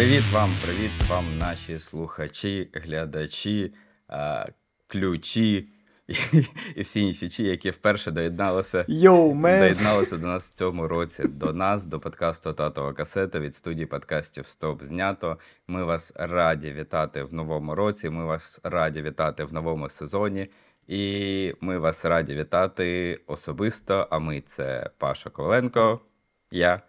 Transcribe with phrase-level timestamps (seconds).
[0.00, 3.74] Привіт вам, привіт вам, наші слухачі, глядачі,
[4.86, 5.68] ключі
[6.76, 8.84] і, всі інші які вперше доєдналися.
[8.88, 9.34] Йоу!
[9.42, 14.46] Доєдналися до нас в цьому році, до нас, до подкасту Татова касета від студії подкастів
[14.46, 15.38] Стоп знято.
[15.68, 18.10] Ми вас раді вітати в новому році.
[18.10, 20.50] Ми вас раді вітати в новому сезоні.
[20.86, 24.08] І ми вас раді вітати особисто.
[24.10, 26.00] А ми це Паша Коваленко,
[26.50, 26.82] я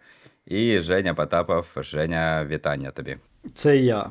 [0.46, 1.66] і Женя Потапов.
[1.76, 3.18] Женя, вітання тобі.
[3.54, 4.10] Це я.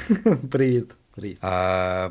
[0.50, 0.96] Привіт.
[1.14, 1.38] Привіт.
[1.40, 2.10] А,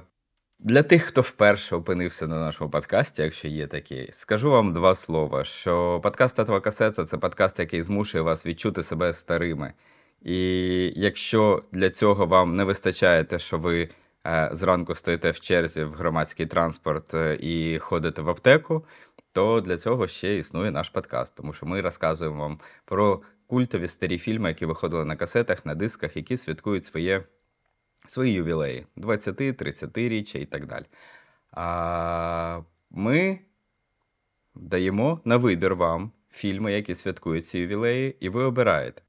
[0.60, 5.44] для тих, хто вперше опинився на нашому подкасті, якщо є такі, скажу вам два слова:
[5.44, 9.74] що подкаст Татова касета це подкаст, який змушує вас відчути себе старими.
[10.22, 13.90] І якщо для цього вам не вистачає те, що ви
[14.28, 18.86] е, зранку стоїте в черзі в громадський транспорт е, і ходите в аптеку,
[19.32, 24.18] то для цього ще існує наш подкаст, тому що ми розказуємо вам про культові старі
[24.18, 27.24] фільми, які виходили на касетах, на дисках, які святкують своє
[28.08, 30.86] свої ювілеї 20, 30 річчя і так далі.
[31.52, 33.40] А ми
[34.56, 39.02] даємо на вибір вам фільми, які святкують ці ювілеї, і ви обираєте.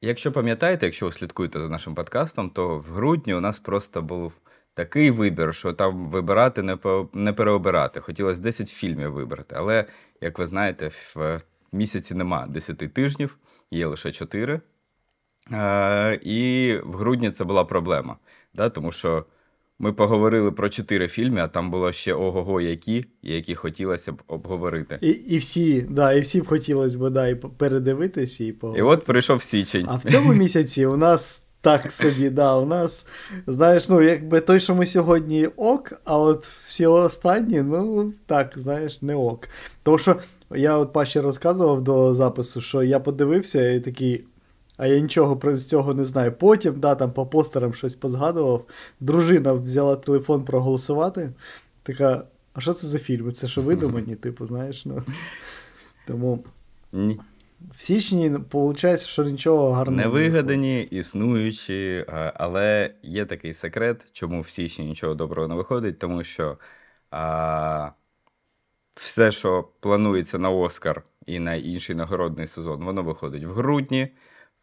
[0.00, 4.32] Якщо пам'ятаєте, якщо ви слідкуєте за нашим подкастом, то в грудні у нас просто був
[4.74, 6.78] такий вибір, що там вибирати не
[7.12, 8.00] не переобирати.
[8.00, 9.54] Хотілося 10 фільмів вибрати.
[9.58, 9.84] Але,
[10.20, 11.40] як ви знаєте, в
[11.72, 13.38] місяці нема 10 тижнів,
[13.70, 14.60] є лише 4.
[15.52, 18.16] Е, і в грудні це була проблема,
[18.54, 19.24] да, тому що
[19.78, 24.98] ми поговорили про чотири фільми, а там було ще ого-го які, які хотілося б обговорити.
[25.00, 28.44] І і, всі, да, і всі б хотілося б да, і передивитися.
[28.44, 29.86] І, і от прийшов січень.
[29.88, 33.06] А в цьому місяці у нас так собі, да, у нас,
[33.46, 39.02] знаєш, ну, якби той, що ми сьогодні ок, а от всі останні, ну, так, знаєш,
[39.02, 39.48] не ок.
[39.82, 40.16] Тому що
[40.50, 44.24] я от Паші розказував до запису, що я подивився і такий
[44.80, 46.32] а я нічого про цього не знаю.
[46.32, 48.64] Потім, да, там по постерам щось позгадував.
[49.00, 51.32] Дружина взяла телефон проголосувати.
[51.82, 53.32] Така, а що це за фільми?
[53.32, 54.86] Це що видумані, типу, знаєш?
[54.86, 55.02] ну.
[56.06, 56.44] Тому.
[57.72, 60.08] В січні виходить, що нічого гарного.
[60.08, 62.04] Невигадані, існуючі,
[62.34, 66.58] але є такий секрет, чому в січні нічого доброго не виходить, тому що
[67.10, 67.90] а,
[68.94, 74.08] все, що планується на Оскар і на інший нагородний сезон, воно виходить в грудні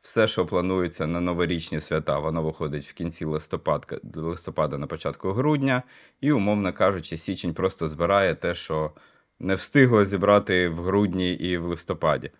[0.02, 5.84] все, що планується на новорічні свята, воно виходить в кінці листопада, листопада на початку грудня,
[6.22, 8.92] і, умовно кажучи, січень просто збирає те, що
[9.40, 12.32] не встигло зібрати в грудні і в листопаді.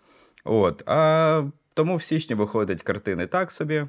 [0.48, 1.42] От, А
[1.74, 3.86] тому в січні виходять картини так собі.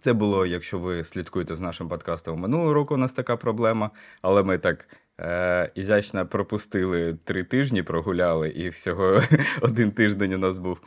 [0.00, 3.90] Це було, якщо ви слідкуєте з нашим подкастом минулого року, у нас така проблема,
[4.22, 4.88] але ми так
[5.20, 9.20] е, ізячно пропустили три тижні, прогуляли, і всього
[9.60, 10.80] один тиждень у нас був.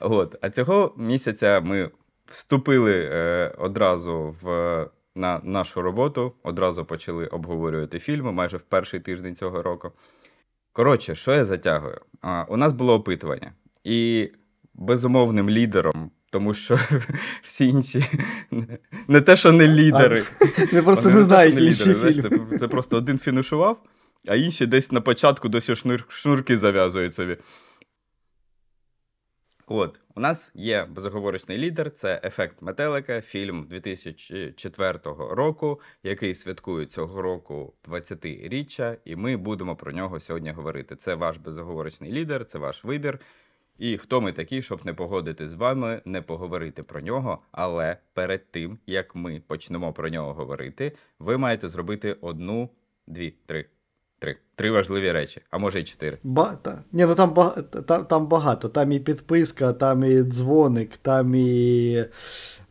[0.00, 0.36] От.
[0.40, 1.90] А цього місяця ми
[2.26, 9.36] вступили е, одразу в на нашу роботу, одразу почали обговорювати фільми майже в перший тиждень
[9.36, 9.92] цього року.
[10.72, 12.00] Коротше, що я затягую?
[12.20, 13.52] А, У нас було опитування,
[13.84, 14.30] і
[14.74, 16.10] безумовним лідером.
[16.30, 16.78] Тому що
[17.42, 18.04] всі інші
[19.08, 20.24] не те, що не лідери.
[20.72, 22.12] Не просто не знають фільми.
[22.12, 23.82] Це, це просто один фінішував,
[24.28, 27.36] а інші десь на початку досі шнур, шнурки зав'язують собі.
[29.72, 34.98] От, у нас є безоговорочний лідер, це ефект метелика, фільм 2004
[35.30, 40.96] року, який святкує цього року 20-річчя, і ми будемо про нього сьогодні говорити.
[40.96, 43.18] Це ваш безоговорочний лідер, це ваш вибір.
[43.80, 47.38] І хто ми такі, щоб не погодити з вами, не поговорити про нього.
[47.52, 52.70] Але перед тим як ми почнемо про нього говорити, ви маєте зробити одну,
[53.06, 53.66] дві, три
[54.18, 56.18] Три Три важливі речі, а може і чотири.
[56.22, 56.84] Ба, та.
[56.92, 58.68] Ні, ну там багато, там, багато.
[58.68, 62.04] Там і підписка, там і дзвоник, там і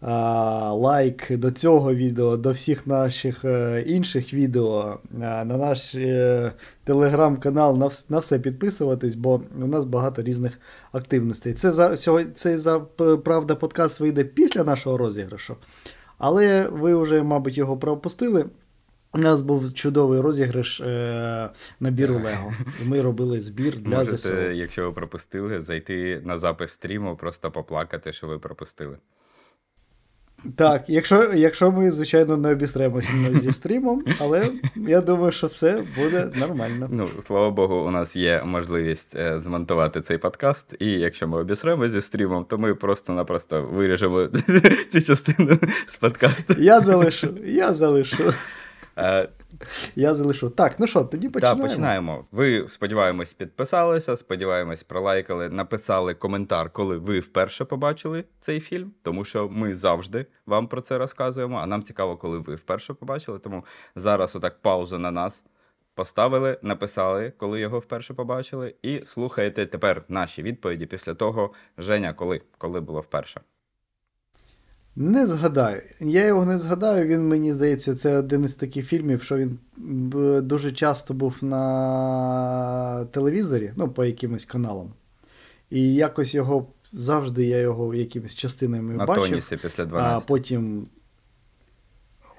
[0.02, 6.52] лайк до цього відео, до всіх наших е, інших відео, на наш е,
[6.84, 10.60] телеграм-канал, на, на все підписуватись, бо у нас багато різних
[10.92, 11.54] активностей.
[11.54, 12.80] Це за сьогодні, це за
[13.24, 15.56] правда подкаст вийде після нашого розіграшу.
[16.18, 18.46] Але ви вже, мабуть, його пропустили.
[19.14, 21.50] У нас був чудовий розіграш е,
[21.80, 22.54] набіру Лего.
[22.86, 24.52] Ми робили збір для Можете, ЗСУ.
[24.52, 28.98] Якщо ви пропустили, зайти на запис стріму, просто поплакати, що ви пропустили.
[30.56, 36.32] Так, якщо якщо ми, звичайно, не обістремося зі стрімом, але я думаю, що все буде
[36.36, 36.88] нормально.
[36.92, 41.88] Ну, слава Богу, у нас є можливість е, змонтувати цей подкаст, і якщо ми обістремо
[41.88, 44.28] зі стрімом, то ми просто-напросто виріжемо
[44.90, 46.56] цю частину з подкасту.
[46.58, 48.34] Я залишу, я залишу.
[48.98, 49.30] Е,
[49.96, 50.50] Я залишу.
[50.50, 51.62] Так, ну що, тоді починаємо.
[51.62, 52.26] Так, починаємо.
[52.32, 59.50] Ви, сподіваємось, підписалися, сподіваємось, пролайкали, написали коментар, коли ви вперше побачили цей фільм, тому що
[59.50, 61.58] ми завжди вам про це розказуємо.
[61.58, 63.40] А нам цікаво, коли ви вперше побачили.
[63.40, 63.66] Тому
[63.96, 65.44] зараз отак паузу на нас
[65.94, 71.54] поставили, написали, коли його вперше побачили, і слухаєте тепер наші відповіді після того.
[71.78, 72.42] Женя, коли?
[72.58, 73.42] Коли було вперше?
[75.02, 75.82] Не згадаю.
[76.00, 77.08] Я його не згадаю.
[77.08, 79.60] Він мені здається, це один із таких фільмів, що він
[80.44, 84.94] дуже часто був на телевізорі, ну, по якимось каналам.
[85.70, 89.30] І якось його завжди я його якимись частинами На бачив.
[89.30, 90.24] тонісі після 12.
[90.24, 90.88] А потім.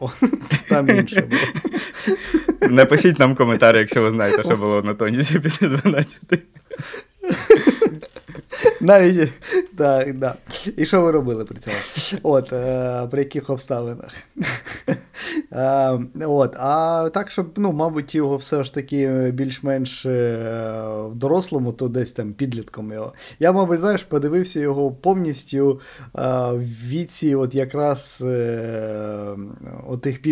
[0.01, 0.11] О,
[0.69, 1.43] там інше було.
[2.71, 6.23] Напишіть нам коментар, якщо ви знаєте, що було на тонісі після 12.
[8.81, 9.33] Навіть
[9.77, 10.35] так, да.
[10.77, 11.77] І що ви робили при цьому?
[12.23, 14.11] От, е, при яких обставинах?
[15.53, 20.37] Е, от, а так, щоб, ну, мабуть, його все ж таки більш-менш е,
[21.07, 23.13] в дорослому, то десь там підлітком його.
[23.41, 25.81] Я, мабуть, знаєш, подивився його повністю
[26.15, 28.25] в віці, от якраз
[29.87, 30.23] отих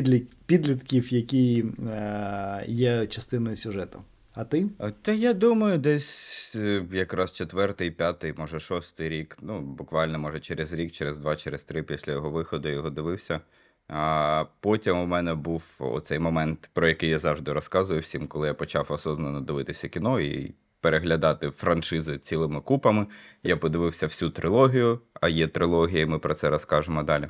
[0.46, 1.64] підлітків, які
[2.66, 3.98] є частиною сюжету.
[4.38, 4.66] А ти?
[5.02, 9.36] Та я думаю, десь е, якраз четвертий, п'ятий, може шостий рік.
[9.42, 13.40] Ну, буквально, може, через рік, через два, через три після його виходу його дивився.
[13.88, 18.54] А потім у мене був оцей момент, про який я завжди розказую всім, коли я
[18.54, 23.06] почав осознанно дивитися кіно і переглядати франшизи цілими купами.
[23.42, 27.28] Я подивився всю трилогію, а є трилогія, і ми про це розкажемо далі.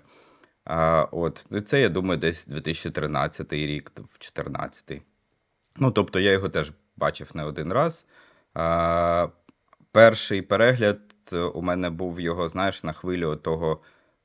[0.64, 5.02] А, от, і це, я думаю, десь 2013 рік, в 2014.
[5.76, 8.06] Ну, тобто я його теж бачив не один раз.
[8.54, 9.28] А,
[9.92, 11.00] перший перегляд
[11.32, 13.80] е, у мене був його, знаєш, на хвилю того,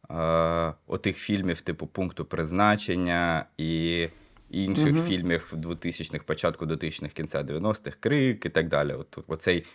[0.09, 4.07] а, отих фільмів, типу пункту призначення і
[4.49, 5.05] інших Мгм.
[5.05, 8.93] фільмів в 2000-х, початку 2000-х, кінця 90-х, крик і так далі.
[8.93, 9.65] От, оцей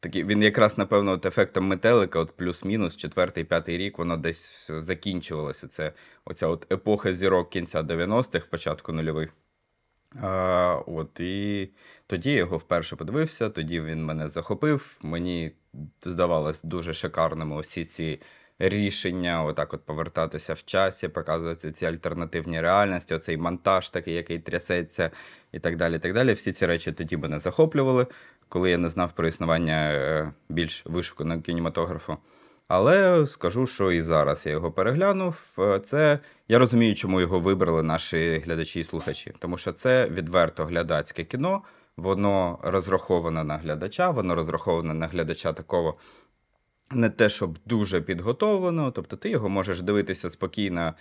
[0.00, 5.68] такий, він якраз, напевно, от ефектом метелика, от плюс-мінус, четвертий, п'ятий рік, воно десь закінчувалося.
[5.68, 5.92] Це
[6.24, 9.32] оця от епоха зірок кінця 90-х, початку нульових.
[10.22, 11.70] А, от, і
[12.06, 14.98] тоді я його вперше подивився, тоді він мене захопив.
[15.02, 15.52] Мені
[16.00, 18.20] здавалось дуже шикарними усі ці
[18.58, 25.10] рішення, отак от повертатися в часі, показувати ці альтернативні реальності, оцей монтаж такий, який трясеться,
[25.52, 25.98] і так далі.
[25.98, 26.32] так далі.
[26.32, 28.06] Всі ці речі тоді мене захоплювали,
[28.48, 32.16] коли я не знав про існування е, більш вишуканого кінематографу.
[32.68, 35.58] Але скажу, що і зараз я його переглянув.
[35.82, 36.18] Це
[36.48, 41.62] я розумію, чому його вибрали наші глядачі і слухачі, тому що це відверто глядацьке кіно,
[41.96, 45.96] воно розраховане на глядача, воно розраховане на глядача такого
[46.90, 48.90] не те, щоб дуже підготовлено.
[48.90, 50.94] Тобто ти його можеш дивитися спокійно е,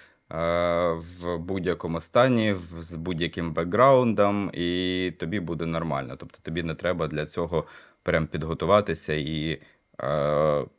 [0.91, 6.15] в будь-якому стані, з будь-яким бекграундом, і тобі буде нормально.
[6.17, 7.65] Тобто тобі не треба для цього
[8.03, 9.61] прям підготуватися і,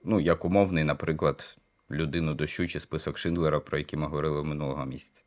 [0.05, 1.57] ну, як умовний, наприклад,
[1.91, 5.23] людину дощу чи список Шиндлера, про який ми говорили минулого місяця.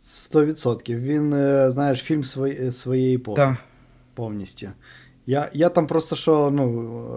[0.00, 1.00] Сто відсотків.
[1.00, 3.36] Він, е, знаєш, фільм свої- своєї епохи.
[3.36, 3.56] Так.
[4.14, 4.68] повністю.
[5.26, 7.16] Я, я там просто що, ну,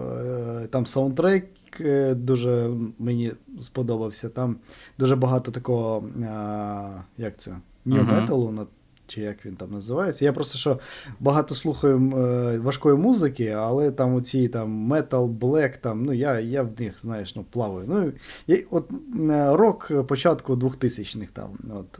[0.62, 1.46] е, там саундтрек
[1.80, 4.28] е, дуже мені сподобався.
[4.28, 4.56] Там
[4.98, 8.06] дуже багато такого, а, як це, Мгм.
[8.20, 8.66] металу, на-
[9.06, 10.24] чи як він там називається.
[10.24, 10.78] Я просто що
[11.20, 16.62] багато слухаю е, важкої музики, але там оці там метал, блек, там, ну я, я
[16.62, 17.86] в них, знаєш, ну, плаваю.
[17.88, 18.12] Ну,
[18.46, 18.90] і, от
[19.30, 21.58] е, рок початку 2000-х там.
[21.78, 21.98] От.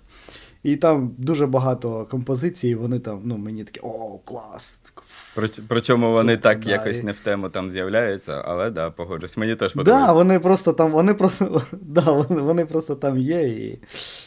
[0.65, 4.93] І там дуже багато композицій, вони там, ну, мені такі, о, клас.
[5.37, 8.91] При, причому вони Супер, так да, якось і- не в тему там з'являються, але да,
[8.91, 9.37] погоджусь.
[9.37, 10.13] Мені теж Да, подобається.
[10.13, 13.81] вони просто там, вони просто, да, вони, вони просто там є, і,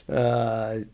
[0.09, 0.85] е,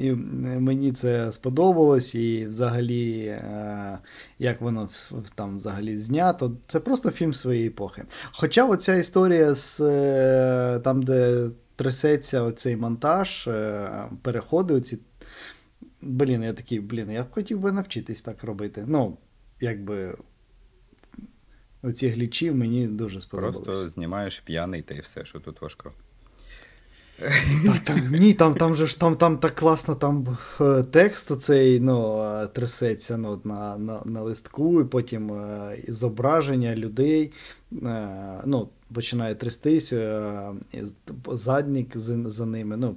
[0.00, 0.12] і
[0.60, 3.98] мені це сподобалось, і взагалі, е,
[4.38, 4.88] як воно
[5.34, 8.02] там взагалі знято, це просто фільм своєї епохи.
[8.32, 11.48] Хоча оця історія з е, там, де
[11.80, 14.98] трясеться оцей монтаж, е, переходи, оці.
[16.02, 18.84] Блін, я такий, блін, я хотів би навчитись так робити.
[18.86, 19.18] Ну,
[19.60, 20.16] якби.
[21.82, 23.60] Оці глічі мені дуже сподобалось.
[23.60, 25.92] Просто знімаєш п'яний та і все, що тут важко.
[27.66, 30.38] Та, та, ні, там, там же ж там, там так класно, там
[30.90, 37.32] текст оцей ну, е, трясеться ну, на, на, на листку, і потім е, зображення людей
[37.72, 38.08] е,
[38.44, 40.52] ну, починає трястись, е,
[41.32, 42.76] заднік за, за ними.
[42.76, 42.96] Ну,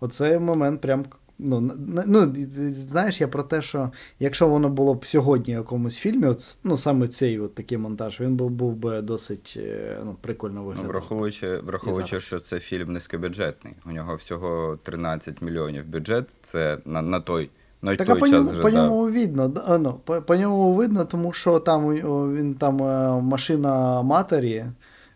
[0.00, 1.04] оцей момент прям
[1.42, 1.72] Ну,
[2.06, 2.34] ну,
[2.72, 6.76] знаєш, я про те, що якщо воно було б сьогодні в якомусь фільмі, от, ну
[6.76, 10.84] саме цей от такий монтаж, він був був би досить е, ну, прикольно виглядав.
[10.84, 13.74] Ну, враховуючи, враховуючи що це фільм низькобюджетний.
[13.86, 17.50] У нього всього 13 мільйонів бюджет, це на на той
[17.82, 18.76] на так, той а по час ньому, вже, по да.
[18.76, 21.94] ньому видно, ну, по, по ньому видно, тому що там
[22.34, 24.64] він там е, машина матері.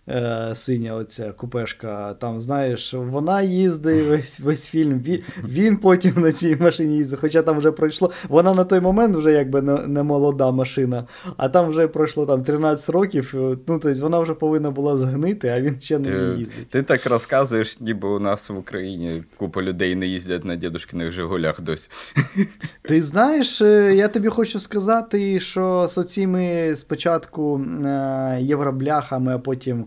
[0.09, 6.33] Е, синя оця купешка, там, знаєш, вона їздить весь весь фільм, він, він потім на
[6.33, 8.11] цій машині їздить, хоча там вже пройшло.
[8.29, 11.05] Вона на той момент вже якби не, не молода машина,
[11.37, 15.61] а там вже пройшло там 13 років, ну, тобто вона вже повинна була згнити, а
[15.61, 16.69] він ще не їздить.
[16.71, 21.61] ти так розказуєш, ніби у нас в Україні купа людей не їздять на дідушкиних Жигулях
[21.61, 21.89] досі.
[22.83, 29.87] Ти знаєш, е, я тобі хочу сказати, що з оціми спочатку е, євробляхами, а потім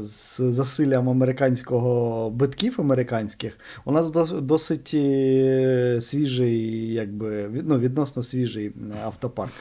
[0.00, 9.52] з засиллям американського битків американських, у нас досить е, свіжий, якби, ну, відносно свіжий автопарк.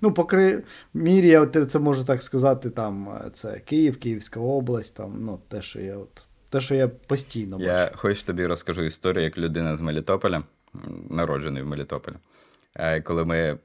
[0.00, 0.28] Ну, по
[0.94, 5.80] мірі, я це можу так сказати, там це Київ, Київська область, там, ну, те, що
[5.80, 7.68] я от, те, що я постійно бачу.
[7.68, 10.42] Я хоч тобі розкажу історію, як людина з Мелітополя,
[11.10, 12.14] народжений в Мелітополі.
[12.74, 13.58] Е, коли ми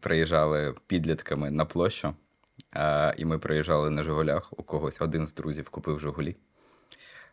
[0.00, 2.14] приїжджали підлітками на площу,
[2.70, 4.52] а, І ми приїжджали на Жигулях.
[4.56, 6.36] У когось один з друзів купив Жигулі.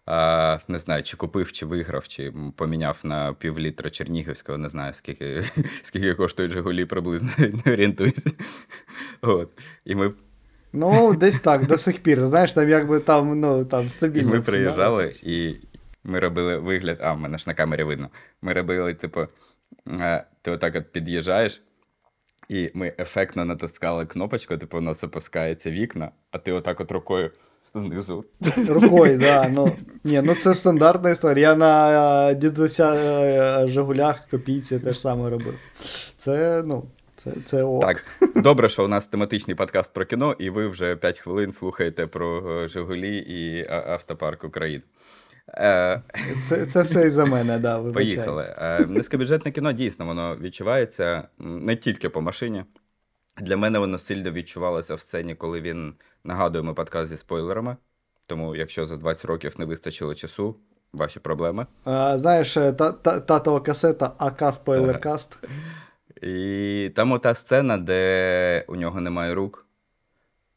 [0.05, 5.43] А, Не знаю, чи купив, чи виграв, чи поміняв на півлітра Чернігівського, не знаю, скільки
[5.81, 7.29] скільки коштують Жигулі, приблизно
[7.65, 8.31] не орієнтуюся.
[9.21, 9.49] От.
[9.85, 10.13] І ми...
[10.73, 12.25] Ну, десь так, до сих пір.
[12.25, 14.29] Знаєш, там якби там ну, там стабільно.
[14.29, 15.55] І Ми приїжджали і
[16.03, 18.09] ми робили вигляд, а, в мене ж на камері видно.
[18.41, 19.27] Ми робили, типу,
[20.41, 21.61] ти отак от під'їжджаєш.
[22.50, 27.32] І ми ефектно натискали кнопочку, типу воно запускається вікна, а ти отак от рукою
[27.74, 28.25] знизу.
[28.70, 29.50] Рукою, да.
[29.50, 29.72] Ну,
[30.03, 31.50] ні, ну це стандартна історія.
[31.50, 35.56] Я на дідуся е, Жигулях копійці теж саме робив.
[36.18, 36.84] Це, ну,
[37.15, 37.82] це, це ок.
[37.82, 38.03] Так,
[38.36, 42.62] добре, що у нас тематичний подкаст про кіно, і ви вже 5 хвилин слухаєте про
[42.62, 44.84] е, Жигулі і автопарк України.
[45.58, 46.01] Е,
[46.44, 48.06] це це все і за мене, да, вибачай.
[48.06, 48.56] Поїхали.
[48.58, 52.63] Е, низькобюджетне кіно дійсно воно відчувається не тільки по машині.
[53.41, 57.77] Для мене воно сильно відчувалося в сцені, коли він нагадуємо подкаст зі спойлерами.
[58.25, 60.56] Тому, якщо за 20 років не вистачило часу,
[60.94, 61.65] ваші проблеми.
[61.84, 65.38] А, Знаєш, та, та, татова касета АК спойлеркаст.
[66.22, 69.65] І там ота сцена, де у нього немає рук.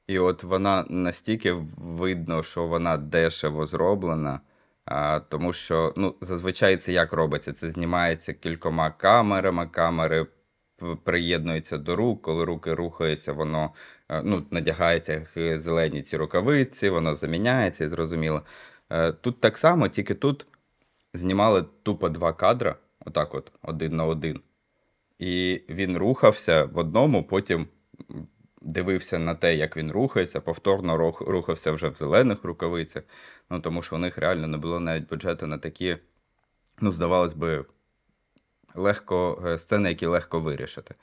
[0.06, 4.40] І от вона настільки видно, що вона дешево зроблена.
[4.84, 7.52] А, Тому що ну, зазвичай це як робиться?
[7.52, 10.26] Це знімається кількома камерами, камери
[11.04, 13.70] приєднуються до рук, коли руки рухаються, воно
[14.24, 18.42] ну, надягається зелені ці рукавиці, воно заміняється і зрозуміло.
[18.90, 20.46] Е, тут так само, тільки тут
[21.14, 24.40] знімали тупо два кадри, отак от, один на один.
[25.18, 27.66] І він рухався в одному, потім
[28.64, 33.02] дивився на те, як він рухається, повторно рухався вже в зелених рукавицях.
[33.50, 35.96] Ну тому що у них реально не було навіть бюджету на такі,
[36.80, 37.64] ну, здавалось би,
[38.74, 40.94] легко е, сцени, які легко вирішити.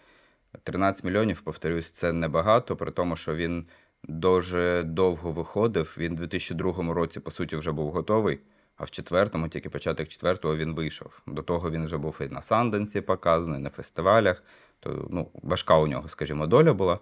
[0.63, 3.65] 13 мільйонів, повторюсь, це небагато, при тому, що він
[4.03, 5.95] дуже довго виходив.
[5.97, 8.39] Він у 2002 році, по суті, вже був готовий,
[8.77, 11.21] а в четвертому, тільки початок четвертого, він вийшов.
[11.27, 14.43] До того він вже був і на Санденсі показаний, на фестивалях.
[14.79, 16.99] То ну, важка у нього, скажімо, доля була.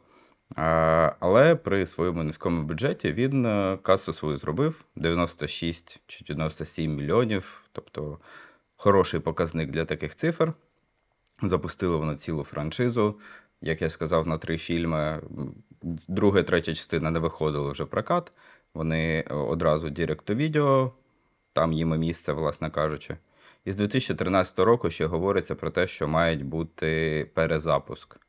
[1.19, 8.19] Але при своєму низькому бюджеті він е, касу свою зробив 96 чи 97 мільйонів, тобто
[8.75, 10.53] хороший показник для таких цифр.
[11.41, 13.19] Запустили воно цілу франшизу.
[13.61, 15.21] Як я сказав, на три фільми.
[16.07, 18.31] Друга, третя частина не виходила вже прокат.
[18.73, 20.91] Вони е, одразу директ-відео,
[21.53, 23.17] там їм і місце, власне кажучи.
[23.65, 28.19] І з 2013 року ще говориться про те, що мають бути перезапуск.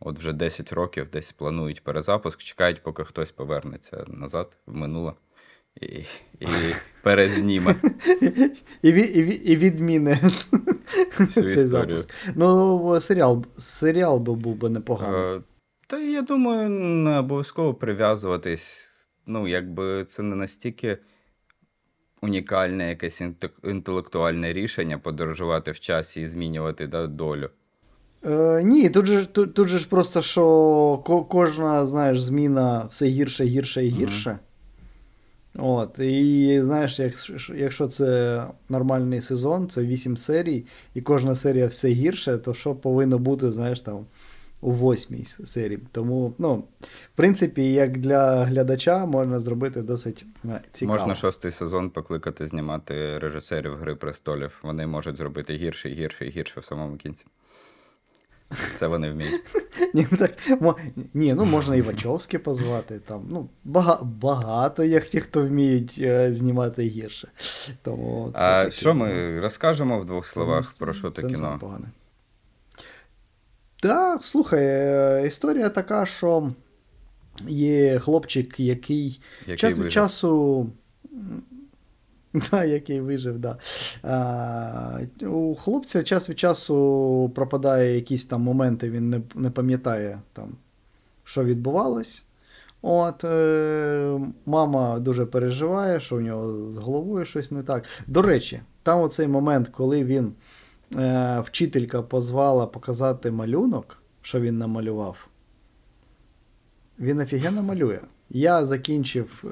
[0.00, 5.12] От вже 10 років десь планують перезапуск, чекають, поки хтось повернеться назад в минуле
[5.80, 5.86] і
[6.40, 6.46] і
[7.02, 7.74] перезніме.
[8.82, 10.18] І і, і відміни
[11.18, 11.68] всю цей історію.
[11.98, 12.14] запуск.
[12.34, 15.36] Ну, серіал серіал би був би непоганий.
[15.36, 15.42] Е,
[15.86, 18.94] та я думаю, не обов'язково прив'язуватись.
[19.26, 20.98] Ну, якби це не настільки
[22.22, 23.22] унікальне якесь
[23.64, 27.50] інтелектуальне рішення подорожувати в часі і змінювати да, долю.
[28.26, 33.44] Е, Ні, тут же тут, тут же ж просто що кожна, знаєш, зміна все гірше,
[33.44, 34.30] гірше і гірше.
[34.30, 34.38] Mm-hmm.
[35.58, 41.88] От, І знаєш, якщо, якщо це нормальний сезон, це 8 серій, і кожна серія все
[41.88, 44.06] гірше, то що повинно бути, знаєш, там
[44.60, 45.78] у восьмій серії.
[45.92, 50.98] Тому, ну, в принципі, як для глядача можна зробити досить е, цікаво.
[50.98, 54.58] Можна шостий сезон покликати знімати режисерів Гри престолів.
[54.62, 57.24] Вони можуть зробити гірше, і гірше і гірше в самому кінці.
[58.78, 59.42] Це вони вміють.
[59.94, 60.76] Ні, ну так, мо,
[61.14, 62.98] ні, ну можна і Вачовські позвати.
[62.98, 67.28] Там, ну, бага, багато є ті, хто вміють е, знімати гірше.
[67.82, 71.58] Тому це А таке, що ну, ми розкажемо в двох словах про що це кіно?
[71.60, 71.86] погане.
[73.80, 76.52] Так, слухай, е, історія така, що
[77.48, 80.66] є хлопчик, який, Який час від часу.
[82.50, 83.56] Да, який вижив, да.
[84.02, 90.56] А, у хлопця час від часу пропадає якісь там моменти, він не, не пам'ятає, там,
[91.24, 92.24] що відбувалось.
[92.82, 97.84] От, е, мама дуже переживає, що в нього з головою щось не так.
[98.06, 100.32] До речі, там оцей момент, коли він,
[100.96, 105.28] е, вчителька позвала показати малюнок, що він намалював.
[106.98, 108.00] Він офігенно малює.
[108.30, 109.44] Я закінчив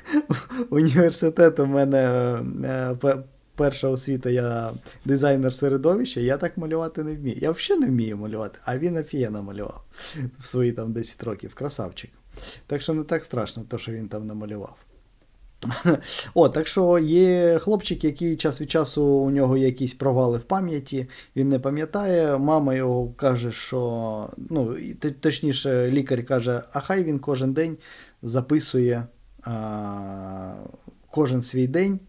[0.70, 1.98] університет, у мене
[3.04, 3.16] е,
[3.54, 4.72] перша освіта, я
[5.04, 7.36] дизайнер середовища, я так малювати не вмію.
[7.40, 9.84] Я взагалі не вмію малювати, а він офігенно малював
[10.38, 11.54] в свої там 10 років.
[11.54, 12.10] Красавчик.
[12.66, 14.76] Так що не так страшно, то, що він там намалював.
[16.34, 21.08] О, так що є хлопчик, який час від часу у нього якісь провали в пам'яті,
[21.36, 22.38] він не пам'ятає.
[22.38, 24.76] Мама його каже, що ну,
[25.20, 27.76] точніше, лікар каже, а хай він кожен день
[28.22, 29.06] записує
[29.42, 30.54] а,
[31.10, 32.00] кожен свій день.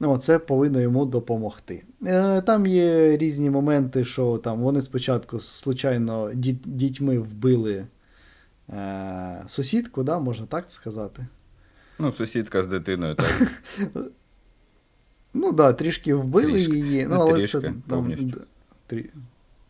[0.00, 1.84] Ну, це повинно йому допомогти.
[2.06, 7.86] Е, Там є різні моменти, що там вони спочатку случайно діт- дітьми вбили
[8.70, 11.26] е, сусідку, да, можна так сказати.
[11.98, 13.42] Ну, сусідка з дитиною, так.
[15.34, 16.76] Ну так, да, трішки вбили Трішки.
[16.76, 17.06] її.
[17.10, 18.40] Ну, але трішки, це там, повністю.
[18.90, 19.08] трі-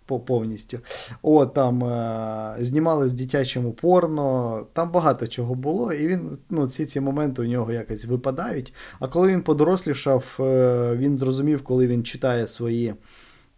[0.06, 0.78] по- повністю.
[1.23, 6.87] О, там е- знімали в дитячому порно, там багато чого було, і він, ну, ці
[6.87, 8.75] ці моменти у нього якось випадають.
[9.00, 12.94] А коли він подорослішав, е- він зрозумів, коли він читає свої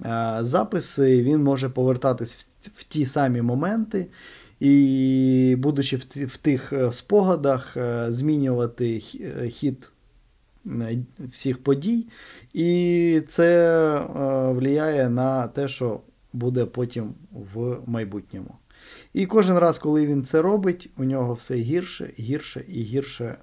[0.04, 4.06] е- записи, він може повертатись в, в ті самі моменти.
[4.60, 9.92] І, будучи в, в тих е, спогадах, е, змінювати е, хід
[11.18, 12.06] всіх подій,
[12.52, 13.98] і це
[14.54, 16.00] впливає на те, що
[16.32, 18.54] буде потім в майбутньому.
[19.12, 23.36] І кожен раз, коли він це робить, у нього все гірше, гірше і гірше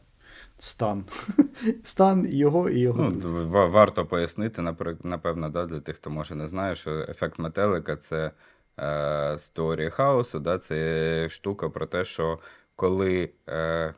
[0.59, 1.03] стан.
[1.83, 3.13] Стан його і його.
[3.23, 4.61] Ну, варто пояснити,
[5.03, 8.31] напевно, да, для тих, хто може не знає, що ефект метелика це
[8.79, 12.39] е, з теорії хаосу, да, це штука про те, що
[12.75, 13.93] коли, е,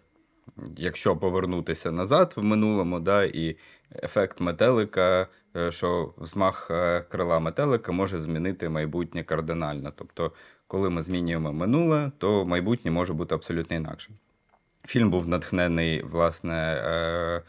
[0.78, 3.58] якщо повернутися назад в минулому, да, і
[4.04, 9.92] ефект метелика, е, що взмах е, крила метелика може змінити майбутнє кардинально.
[9.96, 10.32] Тобто,
[10.68, 14.16] коли ми змінюємо минуле, то майбутнє може бути абсолютно інакшим.
[14.86, 17.42] Фільм був натхнений, власне, е,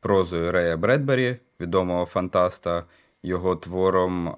[0.00, 2.84] прозою Рея Бредбері, відомого фантаста,
[3.22, 4.28] його твором,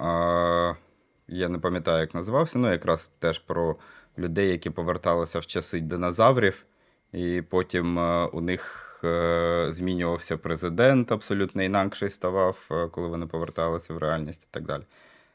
[1.29, 3.77] я не пам'ятаю, як називався, ну якраз теж про
[4.19, 6.67] людей, які поверталися в часи динозаврів,
[7.13, 13.95] і потім е, у них е, змінювався президент, абсолютно інакший ставав, е, коли вони поверталися
[13.95, 14.83] в реальність і так далі.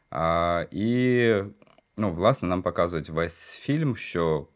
[0.10, 1.36] А, і,
[1.97, 4.47] ну, власне, нам показують весь фільм, що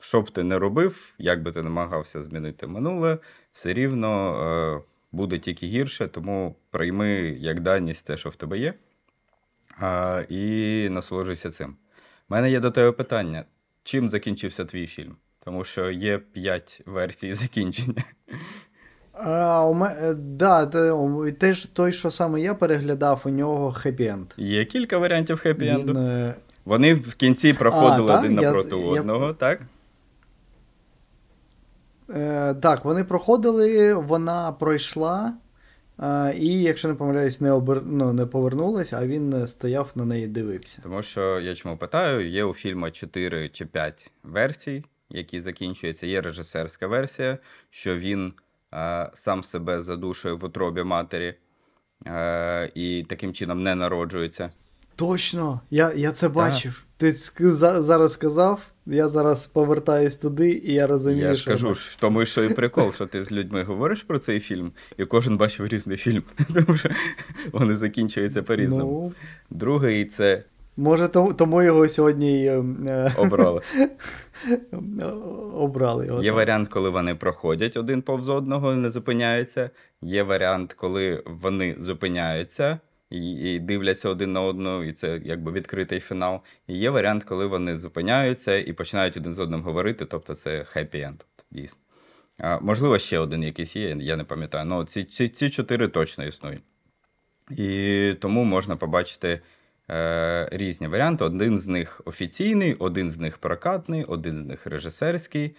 [0.00, 3.18] що б ти не робив, як би ти намагався змінити минуле,
[3.52, 7.08] все рівно буде тільки гірше, тому прийми
[7.40, 8.74] як даність те, що в тебе є,
[9.82, 11.70] е, і насолоджуйся цим.
[11.70, 13.44] У мене є до тебе питання:
[13.82, 15.16] чим закінчився твій фільм?
[15.44, 18.04] Тому що є п'ять версій закінчення.
[19.12, 19.96] А, у ме...
[20.02, 20.66] е, да,
[21.38, 24.26] теж той, що саме я переглядав, у нього хеппі-енд.
[24.36, 25.86] Є кілька варіантів хеппі-енду.
[25.90, 28.18] Він, е, Вони в кінці проходили так?
[28.20, 29.60] один Я- напроти я- одного, так?
[32.10, 35.32] Е, так, вони проходили, вона пройшла,
[36.36, 37.82] і, якщо не помиляюсь, не, обер...
[37.86, 40.82] ну, не повернулась, а він е, стояв на неї дивився.
[40.82, 46.06] Тому що я чому питаю, є у фільму 4 чи 5 версій, які закінчуються.
[46.06, 47.38] Є режисерська версія,
[47.70, 48.32] що він
[48.70, 51.34] а, сам себе задушує в утробі матері
[52.06, 54.50] а, і таким чином не народжується.
[54.98, 56.82] Точно, я, я це бачив.
[56.96, 57.12] Ти
[57.58, 62.00] зараз сказав, я зараз повертаюсь туди, і я розумію, я ж що кажу, ж, в
[62.00, 65.66] тому що і прикол, що ти з людьми говориш про цей фільм, і кожен бачив
[65.66, 66.22] різний фільм,
[66.54, 66.88] тому що
[67.52, 69.02] вони закінчуються по-різному.
[69.04, 69.12] Ну,
[69.50, 70.44] Другий це
[70.78, 73.60] може, тому, тому його сьогодні е, е, обрали.
[75.54, 76.06] обрали.
[76.06, 76.36] Його, Є так.
[76.36, 79.70] варіант, коли вони проходять один повз одного не зупиняються.
[80.02, 82.78] Є варіант, коли вони зупиняються,
[83.10, 86.40] і, дивляться один на одного, і це якби відкритий фінал.
[86.66, 91.00] І є варіант, коли вони зупиняються і починають один з одним говорити, тобто це хеппі
[91.00, 91.82] енд, дійсно.
[92.38, 94.64] А, можливо, ще один якийсь є, я не пам'ятаю.
[94.64, 96.62] Ну, ці, ці, ці чотири точно існують.
[97.50, 99.40] І тому можна побачити
[99.90, 101.24] е, різні варіанти.
[101.24, 105.56] Один з них офіційний, один з них прокатний, один з них режисерський.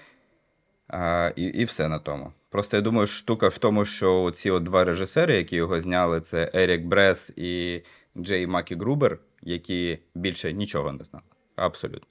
[0.89, 2.33] А, і, і все на тому.
[2.49, 6.51] Просто я думаю, штука в тому, що ці от два режисери, які його зняли, це
[6.53, 7.81] Ерік Брес і
[8.17, 11.25] Джей Макі Грубер, які більше нічого не знали.
[11.55, 12.07] Абсолютно.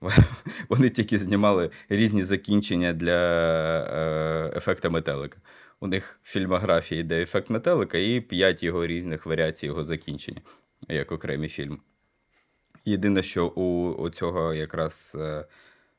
[0.68, 3.20] Вони тільки знімали різні закінчення для
[3.84, 5.38] е, ефекта метелика.
[5.80, 10.40] У них в фільмографії йде ефект метелика і п'ять його різних варіацій його закінчення,
[10.88, 11.80] як окремий фільм.
[12.84, 15.46] Єдине, що у, у цього якраз е,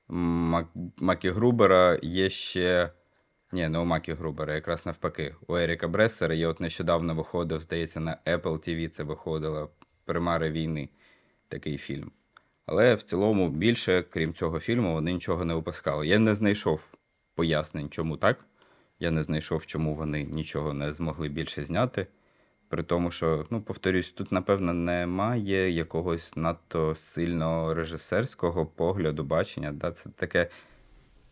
[0.07, 2.91] Макі Грубера є ще.
[3.51, 5.35] Ні, не у Макі Грубера, якраз навпаки.
[5.47, 9.69] У Еріка Бресера я от нещодавно виходив, здається, на Apple TV це виходило
[10.05, 10.89] Примари війни,
[11.47, 12.11] такий фільм.
[12.65, 16.07] Але в цілому більше, крім цього фільму, вони нічого не випускали.
[16.07, 16.93] Я не знайшов
[17.35, 18.45] пояснень, чому так.
[18.99, 22.07] Я не знайшов, чому вони нічого не змогли більше зняти.
[22.69, 29.71] При тому, що, ну, повторюсь, тут, напевно, немає якогось надто сильного режисерського погляду, бачення.
[29.71, 29.91] Да?
[29.91, 30.49] Це таке.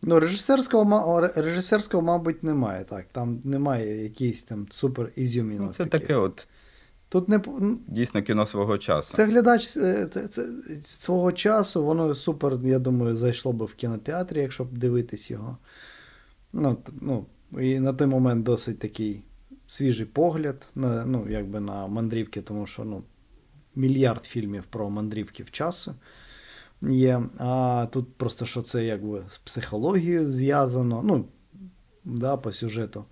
[0.02, 2.84] Ну, режисерського, режисерського, мабуть, немає.
[2.84, 3.06] Так.
[3.12, 5.66] Там немає якийсь там супер ізюмінок.
[5.66, 6.48] Ну, це таке, от
[7.14, 7.40] Тут не
[7.88, 9.14] дійсно кіно свого часу.
[9.14, 10.48] Це глядач е, це, це,
[10.84, 15.58] свого часу, воно супер, я думаю, зайшло би в кінотеатрі, якщо б дивитись його.
[16.52, 17.26] Ну, ну,
[17.60, 19.22] і на той момент досить такий
[19.74, 23.02] свіжий погляд на, ну, якби на мандрівки, тому що ну,
[23.74, 25.94] мільярд фільмів про мандрівки в часу
[26.82, 27.22] є.
[27.38, 31.24] А тут просто що це якби з психологією зв'язано, ну,
[32.04, 33.04] да, по сюжету.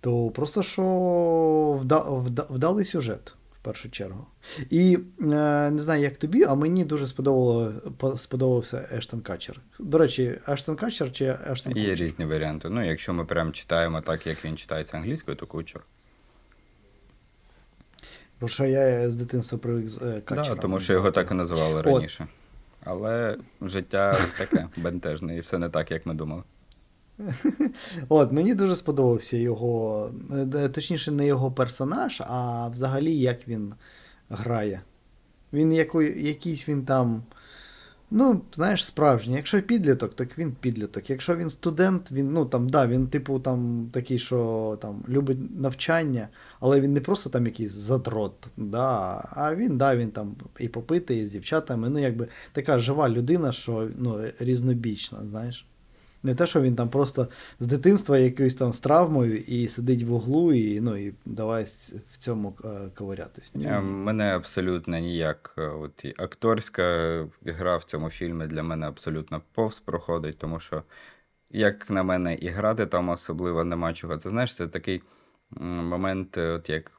[0.00, 4.26] То просто що вда, вда, вдалий сюжет в першу чергу.
[4.70, 5.24] І е,
[5.70, 7.72] не знаю, як тобі, а мені дуже сподобало,
[8.16, 9.60] сподобався Ештон Качер.
[9.78, 12.68] До речі, Ештон Качер чи Ештон Є різні варіанти.
[12.70, 15.82] Ну, якщо ми прям читаємо так, як він читається англійською, то кучер.
[18.40, 20.56] Бо що я з дитинства привик з е, Качером.
[20.56, 21.86] Да, тому що його так і називали От.
[21.86, 22.26] раніше.
[22.84, 26.42] Але життя таке бентежне, і все не так, як ми думали.
[28.08, 30.10] От, мені дуже сподобався його,
[30.54, 33.74] е, точніше, не його персонаж, а взагалі як він
[34.30, 34.80] грає.
[35.52, 37.22] Він яко, якийсь він там.
[38.12, 39.36] Ну, знаєш, справжній.
[39.36, 41.10] Якщо підліток, то він підліток.
[41.10, 46.28] Якщо він студент, він, ну там, да, він, типу, там такий, що там любить навчання,
[46.60, 51.22] але він не просто там якийсь задрот, да, а він, да, він там і попитий,
[51.22, 51.88] і з дівчатами.
[51.88, 55.66] Ну, якби така жива людина, що ну, різнобічна, знаєш.
[56.22, 57.28] Не те, що він там просто
[57.60, 61.66] з дитинства якоюсь там з травмою і сидить в углу, і, ну, і давай
[62.12, 63.52] в цьому е, ковирятись.
[63.64, 63.80] Е.
[63.80, 65.54] Мене абсолютно ніяк.
[65.58, 66.82] е, От і акторська
[67.44, 70.82] гра в цьому фільмі для мене абсолютно повз проходить, тому що,
[71.50, 74.16] як на мене, і грати там особливо нема чого.
[74.16, 75.02] Це знаєш, це такий
[75.58, 76.92] момент, е, от як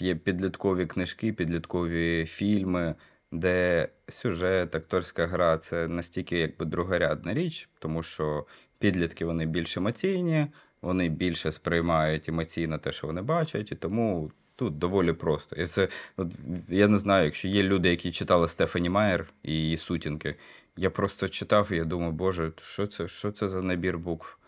[0.00, 2.94] є підліткові книжки, підліткові фільми,
[3.32, 8.46] де сюжет, акторська гра це настільки якби другорядна річ, тому що
[8.78, 10.46] підлітки вони більш емоційні,
[10.82, 15.56] вони більше сприймають емоційно те, що вони бачать, і тому тут доволі просто.
[15.56, 16.32] І це, от,
[16.68, 20.34] я не знаю, якщо є люди, які читали Стефані Майер і її сутінки,
[20.76, 24.38] я просто читав і я думаю, боже, що це, що це за набір букв?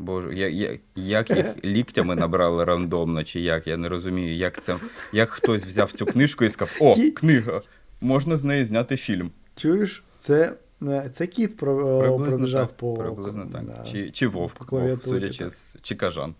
[0.00, 3.66] Боже, я, я, як їх ліктями набрали рандомно, чи як?
[3.66, 4.76] Я не розумію, як це.
[5.12, 7.62] Як хтось взяв цю книжку і сказав: О, книга!
[8.00, 9.30] Можна з неї зняти фільм.
[9.56, 10.04] Чуєш?
[10.18, 12.76] Це, е, це кіт про, е, Приблизно пробіжав так.
[12.76, 12.94] по.
[12.94, 13.64] Приблизно так.
[13.64, 13.84] да.
[13.90, 15.52] Чи, чи вовк, по вовк судячи так.
[15.52, 16.34] з чи кажан.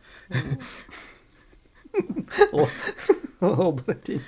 [2.52, 2.66] О,
[3.40, 4.20] обратінь.